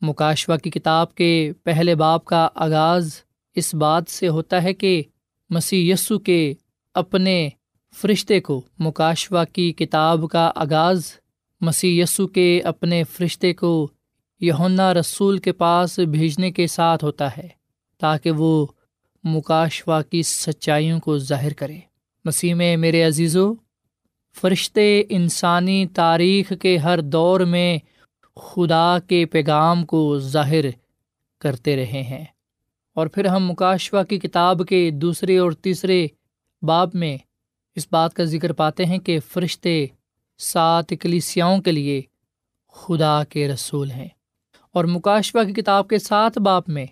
مکاشوہ 0.00 0.56
کی 0.56 0.70
کتاب 0.70 1.14
کے 1.14 1.52
پہلے 1.64 1.94
باپ 1.94 2.24
کا 2.24 2.48
آغاز 2.54 3.14
اس 3.54 3.74
بات 3.74 4.10
سے 4.10 4.28
ہوتا 4.28 4.62
ہے 4.62 4.74
کہ 4.74 5.02
مسیح 5.50 5.92
یسو 5.92 6.18
کے 6.18 6.54
اپنے 6.94 7.48
فرشتے 7.96 8.40
کو 8.40 8.62
مکاشوہ 8.78 9.44
کی 9.52 9.72
کتاب 9.72 10.28
کا 10.30 10.52
آغاز 10.56 11.12
مسیح 11.60 12.02
یسو 12.02 12.26
کے 12.26 12.60
اپنے 12.64 13.02
فرشتے 13.04 13.54
کو 13.54 13.90
یونا 14.40 14.94
رسول 14.94 15.38
کے 15.38 15.52
پاس 15.52 15.98
بھیجنے 15.98 16.50
کے 16.50 16.66
ساتھ 16.66 17.04
ہوتا 17.04 17.36
ہے 17.36 17.48
تاکہ 17.98 18.30
وہ 18.30 18.66
مکاشوا 19.24 20.02
کی 20.02 20.22
سچائیوں 20.22 21.00
کو 21.00 21.18
ظاہر 21.18 21.52
کرے۔ 21.52 21.78
مسیح 22.24 22.54
میں 22.54 22.76
میرے 22.76 23.02
عزیزو، 23.02 23.52
فرشتے 24.40 25.02
انسانی 25.08 25.86
تاریخ 25.86 26.52
کے 26.62 26.76
ہر 26.76 27.00
دور 27.00 27.40
میں 27.40 27.78
خدا 28.36 28.98
کے 29.08 29.26
پیغام 29.26 29.84
کو 29.84 30.18
ظاہر 30.18 30.64
کرتے 31.40 31.76
رہے 31.76 32.02
ہیں۔ 32.02 32.24
اور 32.94 33.06
پھر 33.06 33.24
ہم 33.24 33.50
مکاشوا 33.50 34.02
کی 34.02 34.18
کتاب 34.18 34.62
کے 34.68 34.90
دوسرے 34.90 35.38
اور 35.38 35.52
تیسرے 35.52 36.06
باب 36.62 36.90
میں 36.94 37.18
اس 37.74 37.86
بات 37.90 38.14
کا 38.14 38.24
ذکر 38.24 38.52
پاتے 38.52 38.84
ہیں 38.84 38.98
کہ 38.98 39.18
فرشتے 39.32 39.86
سات 40.38 40.92
کلیسیاؤں 41.00 41.60
کے 41.60 41.72
لیے 41.72 42.02
خدا 42.72 43.24
کے 43.24 43.48
رسول 43.48 43.90
ہیں۔ 43.90 44.08
اور 44.76 44.84
مکاشوا 44.84 45.44
کی 45.44 45.52
کتاب 45.52 45.88
کے 45.88 45.98
سات 45.98 46.38
باپ 46.38 46.68
میں 46.68 46.86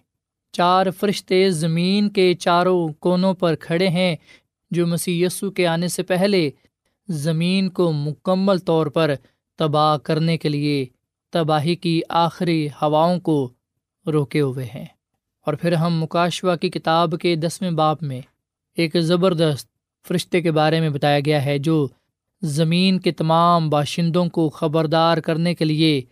چار 0.52 0.90
فرشتے 0.90 1.50
زمین 1.50 2.08
کے 2.08 2.34
چاروں 2.34 2.88
کونوں 2.92 3.34
پر 3.34 3.54
کھڑے 3.54 3.88
ہیں، 3.88 4.16
جو 4.70 4.86
مسی 4.86 5.22
یسو 5.22 5.50
کے 5.50 5.66
آنے 5.66 5.88
سے 5.88 6.02
پہلے 6.02 6.50
زمین 7.08 7.68
کو 7.68 7.92
مکمل 7.92 8.58
طور 8.58 8.86
پر 8.86 9.14
تباہ 9.58 9.96
کرنے 9.96 10.38
کے 10.38 10.48
لیے 10.48 10.86
تباہی 11.32 11.74
کی 11.74 12.00
آخری 12.08 12.68
ہواؤں 12.82 13.20
کو 13.20 13.50
روکے 14.06 14.40
ہوئے 14.40 14.66
ہیں۔ 14.74 14.86
اور 15.46 15.54
پھر 15.54 15.72
ہم 15.72 16.00
مکاشوا 16.02 16.56
کی 16.56 16.70
کتاب 16.70 17.14
کے 17.22 17.36
دسویں 17.36 17.70
باپ 17.70 18.02
میں 18.02 18.20
ایک 18.76 18.96
زبردست 19.00 19.68
فرشتے 20.08 20.40
کے 20.40 20.50
بارے 20.50 20.80
میں 20.80 20.90
بتایا 20.90 21.20
گیا 21.26 21.44
ہے، 21.44 21.58
جو 21.58 21.88
زمین 22.42 22.98
کے 22.98 23.12
تمام 23.12 23.70
باشندوں 23.70 24.26
کو 24.26 24.48
خبردار 24.48 25.18
کرنے 25.18 25.54
کے 25.54 25.64
لیے 25.64 26.02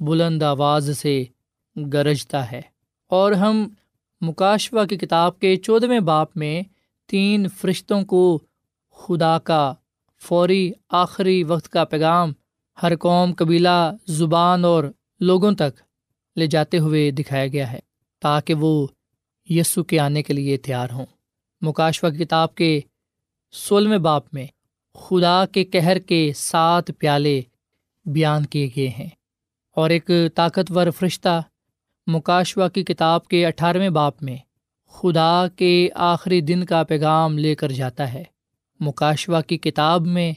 بلند 0.00 0.42
آواز 0.42 0.98
سے 0.98 1.24
گرجتا 1.92 2.52
ہے۔ 2.52 2.62
اور 3.06 3.32
ہم 3.32 3.68
مکاشوا 4.20 4.84
کی 4.84 4.96
کتاب 4.96 5.38
کے 5.38 5.56
چودھویں 5.56 6.00
باپ 6.00 6.36
میں 6.36 6.62
تین 7.06 7.48
فرشتوں 7.48 8.02
کو 8.02 8.40
خدا 8.90 9.38
کا 9.38 9.74
فوری 10.22 10.72
آخری 10.88 11.44
وقت 11.44 11.68
کا 11.68 11.84
پیغام 11.84 12.32
ہر 12.82 12.96
قوم، 12.96 13.32
قبیلہ، 13.36 13.92
زبان 14.06 14.64
اور 14.64 14.84
لوگوں 15.20 15.52
تک 15.52 15.80
لے 16.36 16.46
جاتے 16.46 16.78
ہوئے 16.78 17.10
دکھایا 17.10 17.46
گیا 17.46 17.72
ہے 17.72 17.78
تاکہ 18.20 18.54
وہ 18.54 18.86
یسو 19.48 19.84
کے 19.84 19.98
آنے 19.98 20.22
کے 20.22 20.32
لیے 20.32 20.56
تیار 20.56 20.90
ہوں۔ 20.90 21.06
مکاشوا 21.60 22.10
کی 22.10 22.24
کتاب 22.24 22.54
کے 22.54 22.80
سولہویں 23.52 23.98
باپ 23.98 24.34
میں 24.34 24.46
خدا 24.94 25.46
کے 25.46 25.64
کہر 25.64 25.98
کے 25.98 26.32
سات 26.36 26.90
پیالے 26.98 27.40
بیان 28.04 28.46
کیے 28.46 28.68
گئے 28.76 28.88
ہیں۔ 28.88 29.08
اور 29.76 29.90
ایک 29.90 30.10
طاقتور 30.34 30.86
فرشتہ 30.90 31.42
مکاشوا 32.06 32.68
کی 32.68 32.84
کتاب 32.84 33.26
کے 33.26 33.46
اٹھارہویں 33.46 33.90
باپ 33.90 34.22
میں 34.22 34.36
خدا 34.88 35.46
کے 35.56 35.88
آخری 35.94 36.40
دن 36.40 36.64
کا 36.64 36.82
پیغام 36.82 37.38
لے 37.38 37.54
کر 37.54 37.72
جاتا 37.72 38.12
ہے۔ 38.12 38.24
مکاشوا 38.80 39.40
کی 39.40 39.58
کتاب 39.58 40.06
میں 40.06 40.32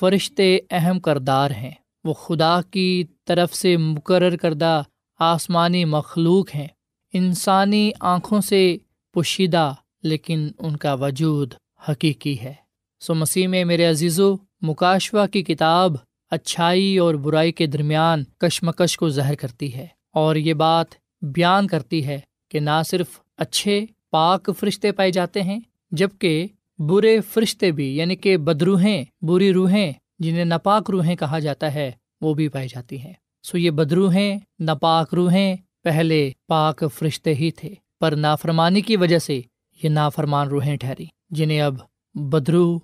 فرشتے 0.00 0.58
اہم 0.70 1.00
کردار 1.00 1.50
ہیں۔ 1.50 1.70
وہ 2.04 2.12
خدا 2.12 2.60
کی 2.70 3.04
طرف 3.24 3.54
سے 3.54 3.76
مقرر 3.76 4.36
کردہ 4.36 4.82
آسمانی 5.18 5.84
مخلوق 5.84 6.54
ہیں۔ 6.54 6.68
انسانی 7.12 7.90
آنکھوں 8.00 8.40
سے 8.40 8.76
پوشیدہ 9.14 9.74
لیکن 10.02 10.48
ان 10.58 10.76
کا 10.76 10.94
وجود 10.94 11.54
حقیقی 11.88 12.40
ہے۔ 12.40 12.54
سو 13.00 13.14
مسیح 13.14 13.48
میں 13.48 13.64
میرے 13.64 13.84
عزیز 13.84 14.20
و 14.20 14.34
مکاشوا 14.60 15.26
کی 15.26 15.42
کتاب 15.42 15.92
اچھائی 16.30 16.98
اور 16.98 17.14
برائی 17.14 17.52
کے 17.52 17.66
درمیان 17.66 18.24
کشمکش 18.38 18.96
کو 18.96 19.08
ظاہر 19.08 19.34
کرتی 19.34 19.74
ہے 19.74 19.86
اور 20.12 20.36
یہ 20.36 20.54
بات 20.54 20.86
بیان 21.22 21.66
کرتی 21.66 22.06
ہے 22.06 22.20
کہ 22.48 22.60
نہ 22.60 22.82
صرف 22.86 23.06
اچھے 23.36 23.86
پاک 24.10 24.50
فرشتے 24.60 24.92
پائے 24.92 25.10
جاتے 25.10 25.42
ہیں 25.42 25.60
جبکہ 25.92 26.46
برے 26.78 27.20
فرشتے 27.20 27.70
بھی 27.70 27.96
یعنی 27.96 28.16
کہ 28.16 28.36
بدروہیں، 28.36 29.04
بری 29.22 29.52
روحیں، 29.52 29.92
جنہیں 30.18 30.44
ناپاک 30.44 30.90
روحیں 30.90 31.16
کہا 31.16 31.38
جاتا 31.38 31.74
ہے، 31.74 31.90
وہ 32.20 32.34
بھی 32.34 32.48
پائی 32.48 32.68
جاتی 32.68 33.00
ہیں۔ 33.00 33.12
سو 33.42 33.58
یہ 33.58 33.70
بدروہیں، 33.70 34.38
ناپاک 34.60 35.14
روحیں 35.14 35.56
پہلے 35.82 36.30
پاک 36.46 36.84
فرشتے 36.94 37.34
ہی 37.34 37.50
تھے، 37.50 37.74
پر 38.00 38.12
نافرمانی 38.12 38.80
کی 38.80 38.96
وجہ 38.96 39.18
سے 39.18 39.40
یہ 39.82 39.88
نافرمان 39.88 40.48
روحیں 40.48 40.76
ٹھہری، 40.76 41.06
جنہیں 41.30 41.60
اب 41.60 41.74
بدرو، 42.14 42.78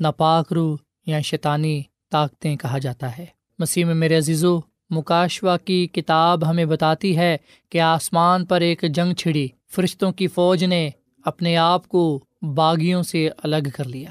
ناپاک 0.00 0.52
روح 0.52 0.76
یا 1.06 1.20
شیطانی 1.20 1.82
طاقتیں 2.10 2.56
کہا 2.56 2.78
جاتا 2.78 3.18
ہے۔ 3.18 3.26
مسیح 3.58 3.84
میں 3.84 3.94
میرے 3.94 4.16
عزیزو 4.16 4.58
مکاشوا 4.90 5.56
کی 5.56 5.86
کتاب 5.86 6.50
ہمیں 6.50 6.64
بتاتی 6.64 7.16
ہے 7.16 7.36
کہ 7.70 7.80
آسمان 7.80 8.46
پر 8.46 8.60
ایک 8.60 8.84
جنگ 8.94 9.14
چھڑی، 9.14 9.48
فرشتوں 9.68 10.12
کی 10.12 10.26
فوج 10.26 10.64
نے 10.64 10.90
اپنے 11.24 11.56
آپ 11.56 11.88
کو 11.88 12.24
باغیوں 12.42 13.02
سے 13.02 13.28
الگ 13.42 13.68
کر 13.74 13.84
لیا۔ 13.84 14.10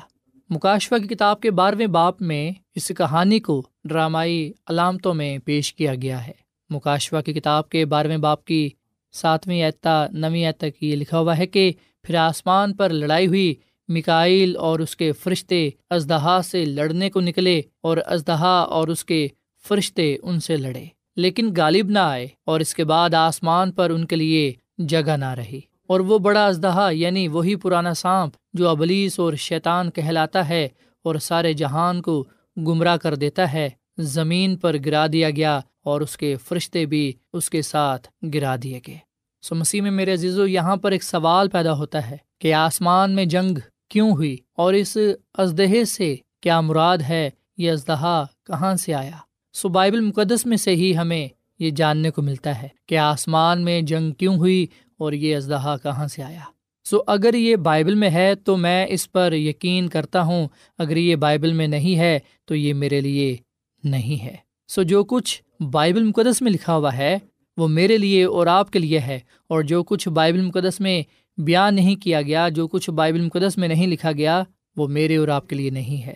مکاشوا 0.50 0.98
کی 0.98 1.08
کتاب 1.08 1.42
کے 1.42 1.52
بارہویں 1.52 1.88
باپ 1.88 2.22
میں 2.22 2.52
اس 2.76 2.92
کہانی 2.98 3.40
کو 3.40 3.64
ڈرامائی 3.84 4.52
علامتوں 4.68 5.14
میں 5.14 5.38
پیش 5.38 5.74
کیا 5.74 5.96
گیا 5.96 6.28
ہے۔ 6.28 6.32
مکاشوا 6.70 7.22
کی 7.22 7.34
کتاب 7.34 7.70
کے 7.70 7.86
بارہویں 7.86 8.18
باپ 8.18 8.46
کی 8.46 8.70
ساتویں 9.12 9.64
اعتا 9.64 10.08
نویں 10.12 10.46
اعتا 10.46 10.70
کی 10.70 10.90
یہ 10.90 10.96
لکھا 10.96 11.20
ہوا 11.20 11.38
ہے 11.38 11.48
کہ 11.48 11.72
پھر 12.04 12.16
آسمان 12.16 12.74
پر 12.74 12.90
لڑائی 12.90 13.28
ہوئی 13.28 13.56
مکائل 13.90 14.58
اور 14.58 14.80
اس 14.80 14.96
کے 14.96 15.12
فرشتے 15.12 15.70
ازدہا 15.90 16.42
سے 16.42 16.66
لڑنے 16.66 17.10
کو 17.10 17.22
نکلے 17.22 17.62
اور 17.82 17.98
ازدہا 18.06 18.60
اور 18.60 18.88
اس 18.88 19.06
کے 19.06 19.28
فرشتے 19.68 20.18
ان 20.24 20.40
سے 20.40 20.58
لڑے۔ 20.58 20.86
لیکن 21.16 21.54
غالب 21.58 21.90
نہ 21.90 22.00
آئے 22.00 22.28
اور 22.46 22.60
اس 22.60 22.74
کے 22.74 22.84
بعد 22.84 23.14
آسمان 23.14 23.72
پر 23.72 23.90
ان 23.90 24.06
کے 24.06 24.16
لیے 24.16 24.54
جگہ 24.78 25.18
نہ 25.18 25.34
رہی۔ 25.34 25.62
اور 25.88 26.00
وہ 26.00 26.18
بڑا 26.18 26.48
ازدہا 26.48 26.90
یعنی 26.92 27.28
وہی 27.28 27.56
پرانا 27.56 27.94
سانپ 27.94 28.34
جو 28.54 28.70
ابلیس 28.70 29.20
اور 29.20 29.34
شیطان 29.34 29.92
کہلاتا 29.92 30.50
ہے 30.50 30.68
اور 31.04 31.16
سارے 31.16 31.54
جہان 31.54 32.02
کو 32.02 32.26
گمراہ 32.58 32.98
کر 32.98 33.16
دیتا 33.16 33.54
ہے، 33.54 33.70
زمین 33.98 34.58
پر 34.58 34.76
گرا 34.86 35.08
دیا 35.08 35.30
گیا 35.30 35.60
اور 35.84 36.02
اس 36.02 36.18
کے 36.18 36.36
فرشتے 36.36 36.86
بھی 36.86 37.14
اس 37.34 37.50
کے 37.50 37.62
ساتھ 37.62 38.08
گرا 38.34 38.56
دیے 38.64 38.80
گئے۔ 38.88 38.98
سو 39.42 39.56
مسیح 39.56 39.82
میں 39.82 39.92
میرے 39.92 40.14
عزیز 40.14 40.40
و 40.40 40.48
یہاں 40.48 40.76
پر 40.76 40.92
ایک 40.92 41.04
سوال 41.04 41.50
پیدا 41.50 41.74
ہوتا 41.74 42.10
ہے 42.10 42.18
کہ 42.42 42.54
آسمان 42.54 43.12
میں 43.12 43.26
جنگ 43.26 43.58
کیوں 43.90 44.12
ہوئی 44.12 44.38
اور 44.56 44.74
اس 44.74 44.98
ازدہے 45.34 45.86
سے 45.86 46.16
کیا 46.42 46.62
مراد 46.62 46.98
ہے 46.98 47.30
یہ 47.58 47.72
ازدہا 47.72 48.26
کہاں 48.46 48.76
سے 48.76 48.94
آیا؟ 48.94 49.18
سو 49.54 49.70
بائبل 49.70 50.00
مقدس 50.00 50.46
میں 50.46 50.58
سے 50.58 50.72
ہی 50.72 50.98
ہمیں 50.98 51.28
یہ 51.60 51.70
جاننے 51.70 52.12
کو 52.12 52.22
ملتا 52.22 52.62
ہے 52.62 52.68
کہ 52.86 52.98
آسمان 52.98 53.64
میں 53.64 53.82
جنگ 53.82 54.12
کیوں 54.12 54.36
ہوئی 54.36 54.68
اور 54.98 55.14
یہ 55.14 55.36
ازدہا 55.36 55.78
کہاں 55.78 56.08
سے 56.08 56.24
آیا۔ 56.24 56.42
سو 56.84 56.98
اگر 57.08 57.34
یہ 57.34 57.56
بائبل 57.56 57.96
میں 57.96 58.10
ہے 58.10 58.36
تو 58.36 58.58
میں 58.58 58.86
اس 58.90 59.12
پر 59.12 59.34
یقین 59.34 59.88
کرتا 59.88 60.22
ہوں، 60.22 60.48
اگر 60.78 60.98
یہ 60.98 61.16
بائبل 61.16 61.54
میں 61.54 61.68
نہیں 61.68 62.00
ہے 62.00 62.20
تو 62.46 62.56
یہ 62.56 62.74
میرے 62.74 63.02
لیے 63.02 63.38
نہیں 63.84 64.24
ہے۔ 64.24 64.36
سو 64.68 64.84
جو 64.84 65.04
کچھ 65.04 65.44
بائبل 65.72 66.04
مقدس 66.04 66.42
میں 66.42 66.52
لکھا 66.52 66.76
ہوا 66.76 66.98
ہے 66.98 67.18
وہ 67.58 67.68
میرے 67.68 67.98
لیے 67.98 68.24
اور 68.24 68.48
آپ 68.48 68.72
کے 68.72 68.80
لیے 68.80 69.00
ہے 69.00 69.20
اور 69.48 69.62
جو 69.62 69.84
کچھ 69.84 70.10
بائبل 70.10 70.42
مقدس 70.42 70.80
میں 70.80 71.04
بیان 71.40 71.76
نہیں 71.76 71.96
کیا 71.96 72.22
گیا 72.22 72.50
جو 72.50 72.68
کچھ 72.68 72.90
بائبل 72.90 73.22
مقدس 73.22 73.58
میں 73.58 73.68
نہیں 73.68 73.88
لکھا 73.88 74.12
گیا، 74.12 74.44
وہ 74.76 74.88
میرے 74.88 75.18
اور 75.18 75.28
آپ 75.28 75.48
کے 75.48 75.56
لیے 75.56 75.70
نہیں 75.70 76.06
ہے۔ 76.06 76.16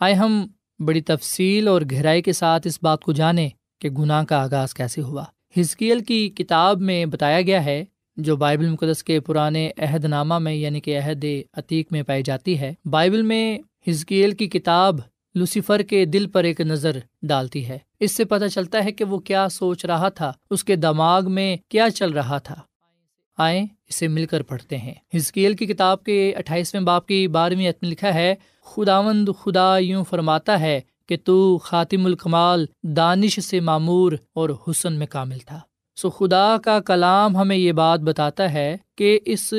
آئے 0.00 0.14
ہم 0.14 0.46
بڑی 0.78 1.00
تفصیل 1.00 1.68
اور 1.68 1.82
گہرائی 1.92 2.22
کے 2.22 2.32
ساتھ 2.32 2.66
اس 2.66 2.78
بات 2.82 3.02
کو 3.02 3.12
جانیں 3.12 3.48
کہ 3.80 3.90
گناہ 3.90 4.24
کا 4.24 4.42
آغاز 4.42 4.74
کیسے 4.74 5.00
ہوا۔ 5.00 5.24
ہزکیل 5.60 6.04
کی 6.04 6.28
کتاب 6.28 6.80
میں 6.80 7.06
بتایا 7.06 7.40
گیا 7.40 7.64
ہے، 7.64 7.84
جو 8.16 8.36
بائبل 8.36 8.68
مقدس 8.68 9.04
کے 9.04 9.20
پرانے 9.20 9.70
عہد 9.78 10.04
نامہ 10.04 10.38
میں 10.38 10.54
یعنی 10.54 10.80
کہ 10.80 10.98
عہد 10.98 11.24
عتیق 11.52 11.92
میں 11.92 12.02
پائی 12.02 12.22
جاتی 12.22 12.60
ہے، 12.60 12.74
بائبل 12.84 13.22
میں 13.22 13.58
ہزکیل 13.90 14.30
کی 14.30 14.48
کتاب 14.48 15.00
لوسیفر 15.34 15.82
کے 15.82 16.04
دل 16.04 16.26
پر 16.26 16.44
ایک 16.44 16.60
نظر 16.60 16.98
ڈالتی 17.22 17.68
ہے۔ 17.68 17.78
اس 18.00 18.16
سے 18.16 18.24
پتہ 18.24 18.44
چلتا 18.44 18.84
ہے 18.84 18.92
کہ 18.92 19.04
وہ 19.04 19.18
کیا 19.18 19.48
سوچ 19.48 19.84
رہا 19.84 20.08
تھا، 20.08 20.32
اس 20.50 20.64
کے 20.64 20.76
دماغ 20.76 21.30
میں 21.30 21.56
کیا 21.68 21.90
چل 21.90 22.10
رہا 22.10 22.38
تھا۔ 22.38 22.54
آئیں، 23.38 23.66
اسے 23.88 24.08
مل 24.08 24.26
کر 24.26 24.42
پڑھتے 24.42 24.78
ہیں۔ 24.78 24.94
ہزکیل 25.16 25.56
کی 25.56 25.66
کتاب 25.66 26.04
کے 26.04 26.34
اٹھائیسویں 26.36 26.82
باپ 26.82 27.06
کی 27.06 27.28
بارہویں 27.28 27.72
میں 27.82 27.90
لکھا 27.90 28.14
ہے، 28.14 28.34
خداوند 28.64 29.28
خدا 29.40 29.78
یوں 29.78 30.04
فرماتا 30.04 30.60
ہے 30.60 30.80
کہ 31.08 31.16
تو 31.24 31.58
خاتم 31.58 32.06
الکمال 32.06 32.66
دانش 32.82 33.40
سے 33.40 33.60
معمور 33.60 34.12
اور 34.34 34.50
حسن 34.50 34.92
میں 34.92 35.06
کامل 35.06 35.38
تھا۔ 35.38 35.60
سو 35.96 36.10
خدا 36.10 36.56
کا 36.64 36.80
کلام 36.80 37.36
ہمیں 37.36 37.56
یہ 37.56 37.72
بات 37.72 38.00
بتاتا 38.00 38.52
ہے 38.52 38.76
کہ 38.96 39.20
اس 39.24 39.54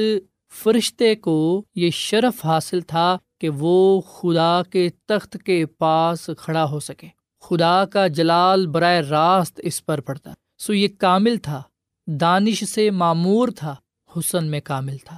فرشتے 0.63 1.15
کو 1.15 1.63
یہ 1.75 1.89
شرف 1.89 2.45
حاصل 2.45 2.81
تھا 2.81 3.17
کہ 3.41 3.49
وہ 3.49 4.01
خدا 4.01 4.61
کے 4.69 4.89
تخت 5.05 5.37
کے 5.45 5.65
پاس 5.65 6.29
کھڑا 6.37 6.69
ہو 6.69 6.79
سکے۔ 6.79 7.07
خدا 7.41 7.85
کا 7.85 8.07
جلال 8.07 8.67
برائے 8.67 9.01
راست 9.01 9.59
اس 9.63 9.85
پر 9.85 10.01
پڑتا۔ 10.01 10.31
سو 10.57 10.73
یہ 10.73 10.87
کامل 10.99 11.37
تھا۔ 11.37 11.61
دانش 12.07 12.63
سے 12.63 12.91
معمور 12.91 13.47
تھا، 13.55 13.75
حسن 14.17 14.45
میں 14.45 14.59
کامل 14.63 14.97
تھا۔ 14.97 15.17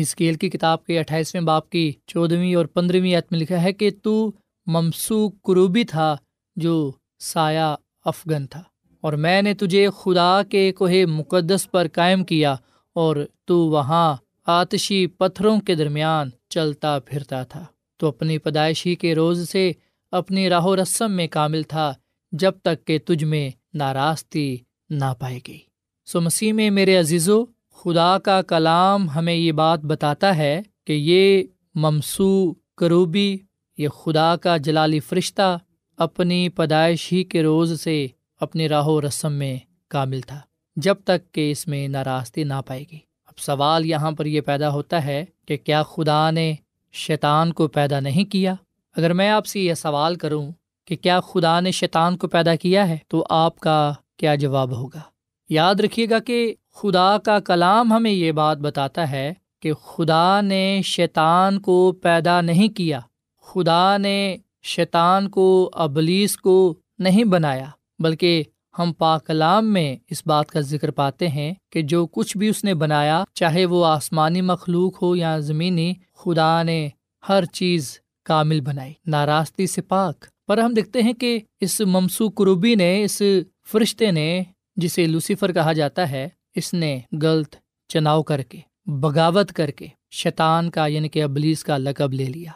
ہسکیل 0.00 0.34
کی 0.34 0.50
کتاب 0.50 0.84
کے 0.84 0.98
اٹھائیسویں 0.98 1.42
باپ 1.42 1.70
کی 1.70 1.92
چودہویں 2.06 2.54
اور 2.54 2.66
پندرہویں 2.66 3.16
عت 3.16 3.32
میں 3.32 3.40
لکھا 3.40 3.62
ہے 3.62 3.72
کہ 3.72 3.90
تو 4.02 4.32
ممسو 4.66 5.28
کروبی 5.28 5.84
تھا 5.84 6.16
جو 6.56 6.92
سایہ 7.18 7.74
افغن 8.04 8.46
تھا۔ 8.46 8.62
اور 9.00 9.12
میں 9.12 9.42
نے 9.42 9.54
تجھے 9.54 9.88
خدا 9.98 10.42
کے 10.42 10.72
کوہ 10.72 10.90
مقدس 11.06 11.70
پر 11.70 11.86
قائم 11.92 12.24
کیا 12.24 12.56
اور 12.92 13.16
تو 13.44 13.58
وہاں 13.58 14.16
آتشی 14.46 15.06
پتھروں 15.06 15.60
کے 15.60 15.74
درمیان 15.74 16.30
چلتا 16.48 16.98
پھرتا 16.98 17.42
تھا۔ 17.42 17.64
تو 17.96 18.08
اپنی 18.08 18.38
پیدائشی 18.38 18.94
کے 18.94 19.14
روز 19.14 19.50
سے 19.50 19.72
اپنی 20.10 20.48
راہ 20.48 20.64
و 20.64 20.76
رسم 20.76 21.12
میں 21.12 21.26
کامل 21.26 21.62
تھا 21.62 21.92
جب 22.32 22.52
تک 22.62 22.86
کہ 22.86 22.98
تجھ 22.98 23.24
میں 23.24 23.50
ناراستی 23.74 24.56
نہ 24.90 25.14
پائے 25.18 25.40
گی 25.48 25.58
سو 26.08 26.20
مسیح 26.20 26.52
میں 26.52 26.68
میرے 26.70 26.96
عزیزو، 26.96 27.44
خدا 27.78 28.16
کا 28.18 28.40
کلام 28.42 29.08
ہمیں 29.10 29.34
یہ 29.34 29.52
بات 29.52 29.84
بتاتا 29.84 30.36
ہے 30.36 30.60
کہ 30.86 30.92
یہ 30.92 31.42
ممسو 31.74 32.52
کروبی، 32.76 33.36
یہ 33.78 33.88
خدا 33.94 34.34
کا 34.36 34.56
جلالی 34.56 35.00
فرشتہ 35.00 35.56
اپنی 35.98 36.48
پیدائش 36.48 37.12
ہی 37.12 37.22
کے 37.24 37.42
روز 37.42 37.80
سے 37.80 38.06
اپنی 38.40 38.68
راہ 38.68 38.86
و 38.86 39.00
رسم 39.00 39.32
میں 39.32 39.56
کامل 39.90 40.20
تھا، 40.20 40.40
جب 40.76 40.96
تک 41.04 41.32
کہ 41.32 41.50
اس 41.50 41.66
میں 41.68 41.86
ناراستی 41.88 42.44
نہ 42.44 42.60
پائے 42.66 42.84
گی 42.92 42.98
اب 43.28 43.38
سوال 43.38 43.86
یہاں 43.86 44.10
پر 44.10 44.26
یہ 44.26 44.40
پیدا 44.40 44.70
ہوتا 44.70 45.04
ہے 45.04 45.24
کہ 45.46 45.56
کیا 45.56 45.82
خدا 45.84 46.30
نے 46.30 46.52
شیطان 46.94 47.52
کو 47.52 47.68
پیدا 47.68 48.00
نہیں 48.00 48.30
کیا؟ 48.32 48.54
اگر 48.96 49.12
میں 49.12 49.30
آپ 49.30 49.46
سے 49.46 49.60
یہ 49.60 49.74
سوال 49.74 50.14
کروں 50.14 50.46
کہ 50.88 50.96
کیا 50.96 51.18
خدا 51.22 51.58
نے 51.60 51.70
شیطان 51.70 52.16
کو 52.16 52.28
پیدا 52.28 52.54
کیا 52.56 52.88
ہے، 52.88 52.98
تو 53.08 53.24
آپ 53.30 53.58
کا 53.60 53.92
کیا 54.16 54.34
جواب 54.34 54.76
ہوگا؟ 54.76 55.00
یاد 55.48 55.74
رکھیے 55.74 56.06
گا 56.10 56.18
کہ 56.18 56.54
خدا 56.74 57.18
کا 57.18 57.38
کلام 57.40 57.92
ہمیں 57.92 58.10
یہ 58.10 58.32
بات 58.32 58.58
بتاتا 58.58 59.10
ہے 59.10 59.34
کہ 59.62 59.72
خدا 59.72 60.40
نے 60.40 60.80
شیطان 60.84 61.58
کو 61.58 61.92
پیدا 61.92 62.40
نہیں 62.40 62.68
کیا، 62.68 63.00
خدا 63.42 63.96
نے 63.96 64.36
شیطان 64.62 65.28
کو 65.28 65.70
ابلیس 65.74 66.36
کو 66.36 66.74
نہیں 66.98 67.24
بنایا، 67.24 67.68
بلکہ 67.98 68.42
ہم 68.78 68.92
پاکلام 68.92 69.72
میں 69.72 69.96
اس 70.10 70.22
بات 70.26 70.50
کا 70.50 70.60
ذکر 70.60 70.90
پاتے 70.90 71.28
ہیں 71.28 71.54
کہ 71.72 71.82
جو 71.82 72.06
کچھ 72.06 72.36
بھی 72.36 72.48
اس 72.48 72.64
نے 72.64 72.74
بنایا، 72.74 73.24
چاہے 73.34 73.66
وہ 73.66 73.84
آسمانی 73.86 74.40
مخلوق 74.40 75.02
ہو 75.02 75.16
یا 75.16 75.38
زمینی، 75.38 75.92
خدا 76.14 76.62
نے 76.62 76.88
ہر 77.28 77.44
چیز 77.44 77.98
کامل 78.24 78.60
بنائی، 78.60 78.92
ناراستی 79.06 79.66
سے 79.66 79.82
پاک۔ 79.82 80.24
پر 80.46 80.58
ہم 80.58 80.74
دیکھتے 80.74 81.02
ہیں 81.02 81.12
کہ 81.12 81.38
اس 81.60 81.80
ممسو 81.80 82.28
قروبی 82.28 82.74
نے، 82.74 83.04
اس 83.04 83.22
فرشتے 83.72 84.10
نے 84.10 84.42
جسے 84.76 85.06
لوسیفر 85.06 85.52
کہا 85.52 85.72
جاتا 85.72 86.10
ہے، 86.10 86.28
اس 86.54 86.72
نے 86.74 86.98
غلط 87.22 87.56
چناؤ 87.90 88.22
کر 88.22 88.42
کے، 88.42 88.58
بغاوت 88.86 89.52
کر 89.52 89.70
کے 89.70 89.86
شیطان 90.12 90.70
کا 90.70 90.86
یعنی 90.86 91.08
کہ 91.08 91.22
ابلیس 91.22 91.64
کا 91.64 91.78
لقب 91.78 92.12
لے 92.12 92.24
لیا۔ 92.24 92.50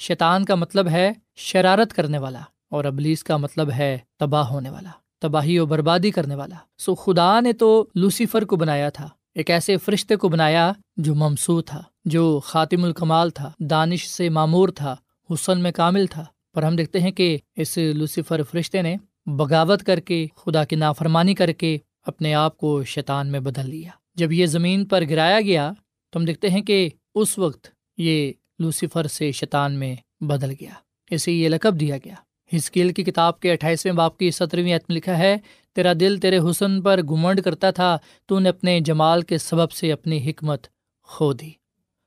شیطان 0.00 0.44
کا 0.44 0.54
مطلب 0.54 0.88
ہے 0.88 1.10
شرارت 1.36 1.92
کرنے 1.92 2.18
والا، 2.18 2.40
اور 2.70 2.84
ابلیس 2.84 3.24
کا 3.24 3.36
مطلب 3.36 3.70
ہے 3.70 3.96
تباہ 4.18 4.48
ہونے 4.48 4.70
والا، 4.70 4.90
تباہی 5.22 5.58
و 5.58 5.66
بربادی 5.66 6.10
کرنے 6.10 6.34
والا۔ 6.34 6.56
سو 6.78 6.94
خدا 6.94 7.38
نے 7.40 7.52
تو 7.52 7.86
لوسیفر 7.94 8.44
کو 8.44 8.56
بنایا 8.56 8.88
تھا، 8.88 9.08
ایک 9.34 9.50
ایسے 9.50 9.76
فرشتے 9.76 10.16
کو 10.16 10.28
بنایا 10.28 10.72
جو 10.96 11.14
ممسو 11.14 11.60
تھا، 11.62 11.82
جو 12.04 12.40
خاتم 12.44 12.84
الکمال 12.84 13.30
تھا، 13.30 13.50
دانش 13.60 14.08
سے 14.08 14.28
معمور 14.28 14.68
تھا، 14.68 14.94
حسن 15.30 15.60
میں 15.60 15.72
کامل 15.72 16.06
تھا۔ 16.06 16.24
پر 16.54 16.62
ہم 16.62 16.76
دیکھتے 16.76 17.00
ہیں 17.00 17.10
کہ 17.10 17.36
اس 17.56 17.76
لوسیفر 17.94 18.42
فرشتے 18.42 18.82
نے 18.82 18.96
بغاوت 19.36 19.82
کر 19.82 20.00
کے، 20.00 20.26
خدا 20.36 20.64
کی 20.64 20.76
نافرمانی 20.76 21.34
کر 21.34 21.52
کے 21.52 21.78
اپنے 22.06 22.34
آپ 22.34 22.56
کو 22.56 22.84
شیطان 22.84 23.28
میں 23.28 23.40
بدل 23.40 23.70
لیا 23.70 23.90
جب 24.14 24.32
یہ 24.32 24.46
زمین 24.46 24.84
پر 24.84 25.02
گرایا 25.10 25.40
گیا، 25.40 25.72
تو 26.10 26.18
ہم 26.18 26.24
دیکھتے 26.24 26.50
ہیں 26.50 26.62
کہ 26.62 26.88
اس 27.14 27.38
وقت 27.38 27.68
یہ 27.96 28.32
لوسیفر 28.58 29.06
سے 29.06 29.32
شیطان 29.32 29.72
میں 29.72 29.96
بدل 30.20 30.50
گیا۔ 30.50 30.70
اسے 31.10 31.32
یہ 31.32 31.48
لقب 31.48 31.80
دیا 31.80 31.96
گیا۔ 32.04 32.14
ہسکیل 32.56 32.92
کی 32.92 33.04
کتاب 33.04 33.40
کے 33.40 33.52
اٹھائیسویں 33.52 33.92
باپ 33.92 34.18
کی 34.18 34.30
سترویں 34.30 34.76
عتم 34.76 34.92
لکھا 34.92 35.18
ہے، 35.18 35.36
تیرا 35.74 35.92
دل 36.00 36.18
تیرے 36.18 36.38
حسن 36.38 36.82
پر 36.82 37.02
گمنڈ 37.02 37.40
کرتا 37.40 37.70
تھا، 37.70 37.98
تو 38.26 38.38
نے 38.38 38.48
اپنے 38.48 38.80
جمال 38.80 39.22
کے 39.22 39.38
سبب 39.38 39.70
سے 39.70 39.92
اپنی 39.92 40.30
حکمت 40.30 40.66
کھو 41.02 41.32
دی۔ 41.32 41.50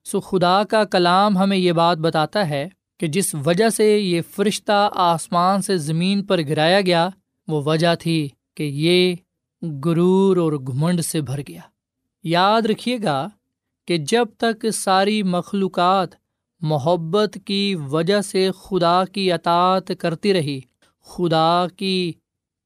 سو 0.03 0.19
خدا 0.19 0.63
کا 0.63 0.83
کلام 0.83 1.37
ہمیں 1.37 1.57
یہ 1.57 1.71
بات 1.71 1.97
بتاتا 1.97 2.49
ہے 2.49 2.69
کہ 3.01 3.07
جس 3.07 3.35
وجہ 3.45 3.69
سے 3.69 3.97
یہ 3.97 4.21
فرشتہ 4.35 4.89
آسمان 4.95 5.61
سے 5.61 5.77
زمین 5.77 6.23
پر 6.23 6.41
گرایا 6.41 6.81
گیا، 6.81 7.09
وہ 7.47 7.61
وجہ 7.65 7.95
تھی 7.95 8.29
کہ 8.55 8.63
یہ 8.63 9.15
غرور 9.85 10.37
اور 10.37 10.53
گھمنڈ 10.53 11.01
سے 11.01 11.21
بھر 11.21 11.39
گیا۔ 11.47 11.61
یاد 12.23 12.61
رکھیے 12.61 12.97
گا 13.03 13.27
کہ 13.87 13.97
جب 13.97 14.25
تک 14.37 14.65
ساری 14.73 15.23
مخلوقات 15.23 16.09
محبت 16.61 17.37
کی 17.45 17.75
وجہ 17.75 18.21
سے 18.21 18.49
خدا 18.63 19.05
کی 19.05 19.31
اطاعت 19.31 19.91
کرتی 19.99 20.33
رہی، 20.33 20.59
خدا 21.05 21.65
کی 21.77 22.13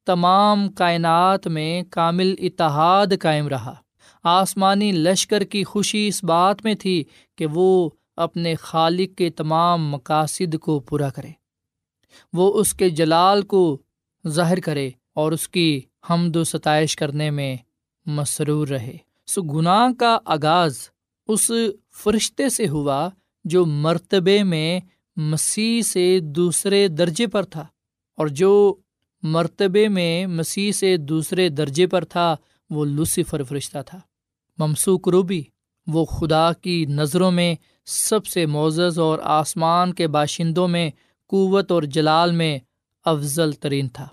تمام 0.05 0.71
کائنات 0.71 1.47
میں 1.47 1.83
کامل 1.89 2.35
اتحاد 2.39 3.07
قائم 3.19 3.47
رہا۔ 3.47 3.75
آسمانی 4.23 4.91
لشکر 4.91 5.43
کی 5.43 5.63
خوشی 5.63 6.07
اس 6.07 6.23
بات 6.23 6.65
میں 6.65 6.75
تھی 6.75 7.03
کہ 7.35 7.45
وہ 7.45 7.89
اپنے 8.15 8.55
خالق 8.55 9.17
کے 9.17 9.29
تمام 9.29 9.89
مقاصد 9.89 10.57
کو 10.61 10.79
پورا 10.79 11.09
کرے۔ 11.09 11.31
وہ 12.33 12.59
اس 12.59 12.73
کے 12.73 12.89
جلال 12.89 13.41
کو 13.41 13.77
ظاہر 14.27 14.59
کرے 14.59 14.89
اور 15.13 15.31
اس 15.31 15.49
کی 15.49 15.81
حمد 16.09 16.35
و 16.35 16.43
ستائش 16.43 16.95
کرنے 16.95 17.29
میں 17.29 17.55
مسرور 18.05 18.67
رہے۔ 18.67 18.97
سو 19.27 19.41
گناہ 19.41 19.87
کا 19.99 20.17
آغاز 20.25 20.77
اس 21.27 21.51
فرشتے 22.03 22.49
سے 22.49 22.67
ہوا 22.67 23.09
جو 23.43 23.65
مرتبے 23.65 24.43
میں 24.43 24.79
مسیح 25.15 25.81
سے 25.81 26.19
دوسرے 26.19 26.87
درجے 26.87 27.27
پر 27.27 27.43
تھا 27.43 27.67
اور 28.17 28.27
جو 28.27 28.75
مرتبے 29.23 29.87
میں 29.87 30.25
مسیح 30.25 30.71
سے 30.71 30.97
دوسرے 30.97 31.49
درجے 31.49 31.87
پر 31.87 32.05
تھا 32.05 32.35
وہ 32.69 32.85
لوسیفر 32.85 33.43
فرشتہ 33.43 33.77
تھا۔ 33.85 33.99
ممسوک 34.57 35.07
روبی 35.07 35.43
وہ 35.87 36.05
خدا 36.05 36.53
کی 36.53 36.85
نظروں 36.85 37.31
میں 37.31 37.55
سب 37.85 38.25
سے 38.25 38.45
معزز 38.45 38.99
اور 38.99 39.19
آسمان 39.23 39.93
کے 39.93 40.07
باشندوں 40.07 40.67
میں 40.67 40.89
قوت 41.27 41.71
اور 41.71 41.83
جلال 41.83 42.31
میں 42.31 42.59
افضل 43.05 43.51
ترین 43.51 43.87
تھا۔ 43.87 44.07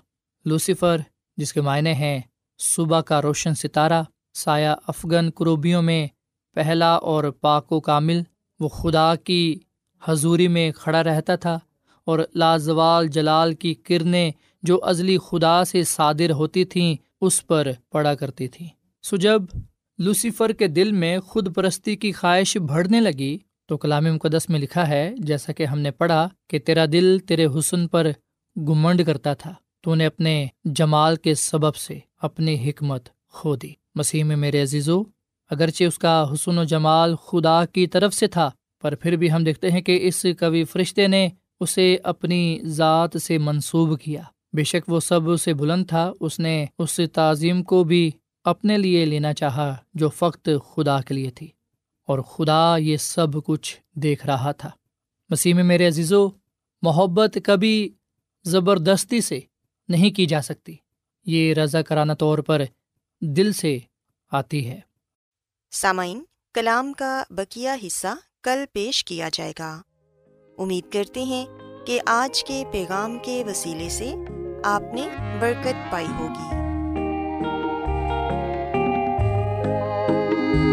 لوسیفر، 0.45 0.97
جس 1.37 1.53
کے 1.53 1.61
معنی 1.61 1.91
ہیں 1.91 2.19
صبح 2.59 3.01
کا 3.01 3.21
روشن 3.21 3.55
ستارہ، 3.55 4.03
سایہ 4.33 4.69
افغان 4.87 5.31
کروبیوں 5.31 5.81
میں 5.81 6.07
پہلا 6.53 6.93
اور 6.95 7.23
پاک 7.23 7.71
و 7.71 7.79
کامل، 7.79 8.21
وہ 8.59 8.67
خدا 8.67 9.15
کی 9.15 9.59
حضوری 10.03 10.47
میں 10.47 10.71
کھڑا 10.71 11.03
رہتا 11.03 11.35
تھا 11.35 11.59
اور 12.05 12.19
لازوال 12.35 13.07
جلال 13.07 13.53
کی 13.53 13.73
کرنیں 13.73 14.31
جو 14.63 14.79
ازلی 14.83 15.17
خدا 15.17 15.65
سے 15.65 15.83
صادر 15.83 16.31
ہوتی 16.31 16.65
تھیں، 16.65 16.95
اس 17.21 17.47
پر 17.47 17.67
پڑا 17.91 18.15
کرتی 18.15 18.47
تھیں۔ 18.47 18.67
سو 19.03 19.17
جب 19.17 19.43
لوسیفر 19.99 20.51
کے 20.51 20.67
دل 20.67 20.91
میں 20.91 21.19
خود 21.19 21.55
پرستی 21.55 21.95
کی 21.95 22.11
خواہش 22.11 22.57
بڑھنے 22.57 22.99
لگی 23.01 23.37
تو 23.69 23.77
کلام 23.77 24.03
مقدس 24.03 24.49
میں 24.49 24.59
لکھا 24.59 24.87
ہے، 24.87 25.13
جیسا 25.17 25.53
کہ 25.53 25.63
ہم 25.63 25.79
نے 25.79 25.91
پڑھا 25.91 26.27
کہ 26.49 26.59
تیرا 26.59 26.85
دل 26.91 27.17
تیرے 27.19 27.45
حسن 27.45 27.87
پر 27.87 28.07
گمنڈ 28.55 29.05
کرتا 29.05 29.33
تھا، 29.33 29.53
تو 29.81 29.95
نے 29.95 30.05
اپنے 30.05 30.45
جمال 30.65 31.15
کے 31.15 31.35
سبب 31.35 31.75
سے 31.75 31.97
اپنی 32.21 32.55
حکمت 32.69 33.09
کھو 33.33 33.55
دی۔ 33.55 33.71
مسیح 33.95 34.23
میں 34.23 34.35
میرے 34.35 34.61
عزیزو، 34.61 35.01
اگرچہ 35.51 35.83
اس 35.83 35.97
کا 35.99 36.25
حسن 36.33 36.57
و 36.57 36.63
جمال 36.63 37.15
خدا 37.15 37.63
کی 37.65 37.87
طرف 37.87 38.13
سے 38.13 38.27
تھا، 38.27 38.49
پر 38.81 38.95
پھر 38.95 39.15
بھی 39.15 39.31
ہم 39.31 39.43
دیکھتے 39.43 39.71
ہیں 39.71 39.81
کہ 39.81 39.99
اس 40.01 40.25
کبھی 40.39 40.63
فرشتے 40.63 41.07
نے 41.07 41.27
اسے 41.59 41.95
اپنی 42.03 42.59
ذات 42.65 43.21
سے 43.21 43.37
منسوب 43.37 43.99
کیا۔ 43.99 44.21
بے 44.53 44.63
شک 44.63 44.89
وہ 44.89 44.99
سب 44.99 45.21
سے 45.43 45.53
بلند 45.53 45.85
تھا، 45.87 46.11
اس 46.19 46.39
نے 46.39 46.65
اس 46.79 46.99
تعظیم 47.13 47.63
کو 47.63 47.83
بھی 47.83 48.09
اپنے 48.45 48.77
لیے 48.77 49.05
لینا 49.05 49.33
چاہا 49.33 49.75
جو 49.93 50.09
فقط 50.09 50.49
خدا 50.73 50.99
کے 51.01 51.13
لیے 51.13 51.31
تھی، 51.31 51.47
اور 52.07 52.19
خدا 52.19 52.77
یہ 52.77 52.97
سب 52.97 53.43
کچھ 53.45 53.75
دیکھ 53.95 54.25
رہا 54.25 54.51
تھا۔ 54.51 54.69
مسیح 55.29 55.53
میں 55.53 55.63
میرے 55.63 55.87
عزیزو، 55.87 56.27
محبت 56.81 57.37
کبھی 57.43 57.89
زبردستی 58.45 59.21
سے 59.21 59.39
نہیں 59.89 60.11
کی 60.11 60.25
جا 60.25 60.41
سکتی۔ 60.41 60.75
یہ 61.25 61.53
رضا 61.53 61.81
کرانہ 61.81 62.13
طور 62.13 62.37
پر 62.39 62.61
دل 63.21 63.51
سے 63.53 63.77
آتی 64.31 64.67
ہے۔ 64.67 64.79
سامعین، 65.71 66.23
کلام 66.55 66.93
کا 66.93 67.23
بکیا 67.29 67.75
حصہ 67.87 68.13
کل 68.43 68.63
پیش 68.73 69.03
کیا 69.05 69.29
جائے 69.33 69.53
گا۔ 69.59 69.81
امید 70.57 70.91
کرتے 70.93 71.23
ہیں 71.23 71.45
کہ 71.87 71.99
آج 72.05 72.43
کے 72.43 72.63
پیغام 72.71 73.17
کے 73.25 73.43
وسیلے 73.47 73.89
سے 73.89 74.13
آپ 74.63 74.83
نے 74.93 75.07
برکت 75.41 75.91
پائی 75.91 76.07
ہوگی۔ 76.19 76.62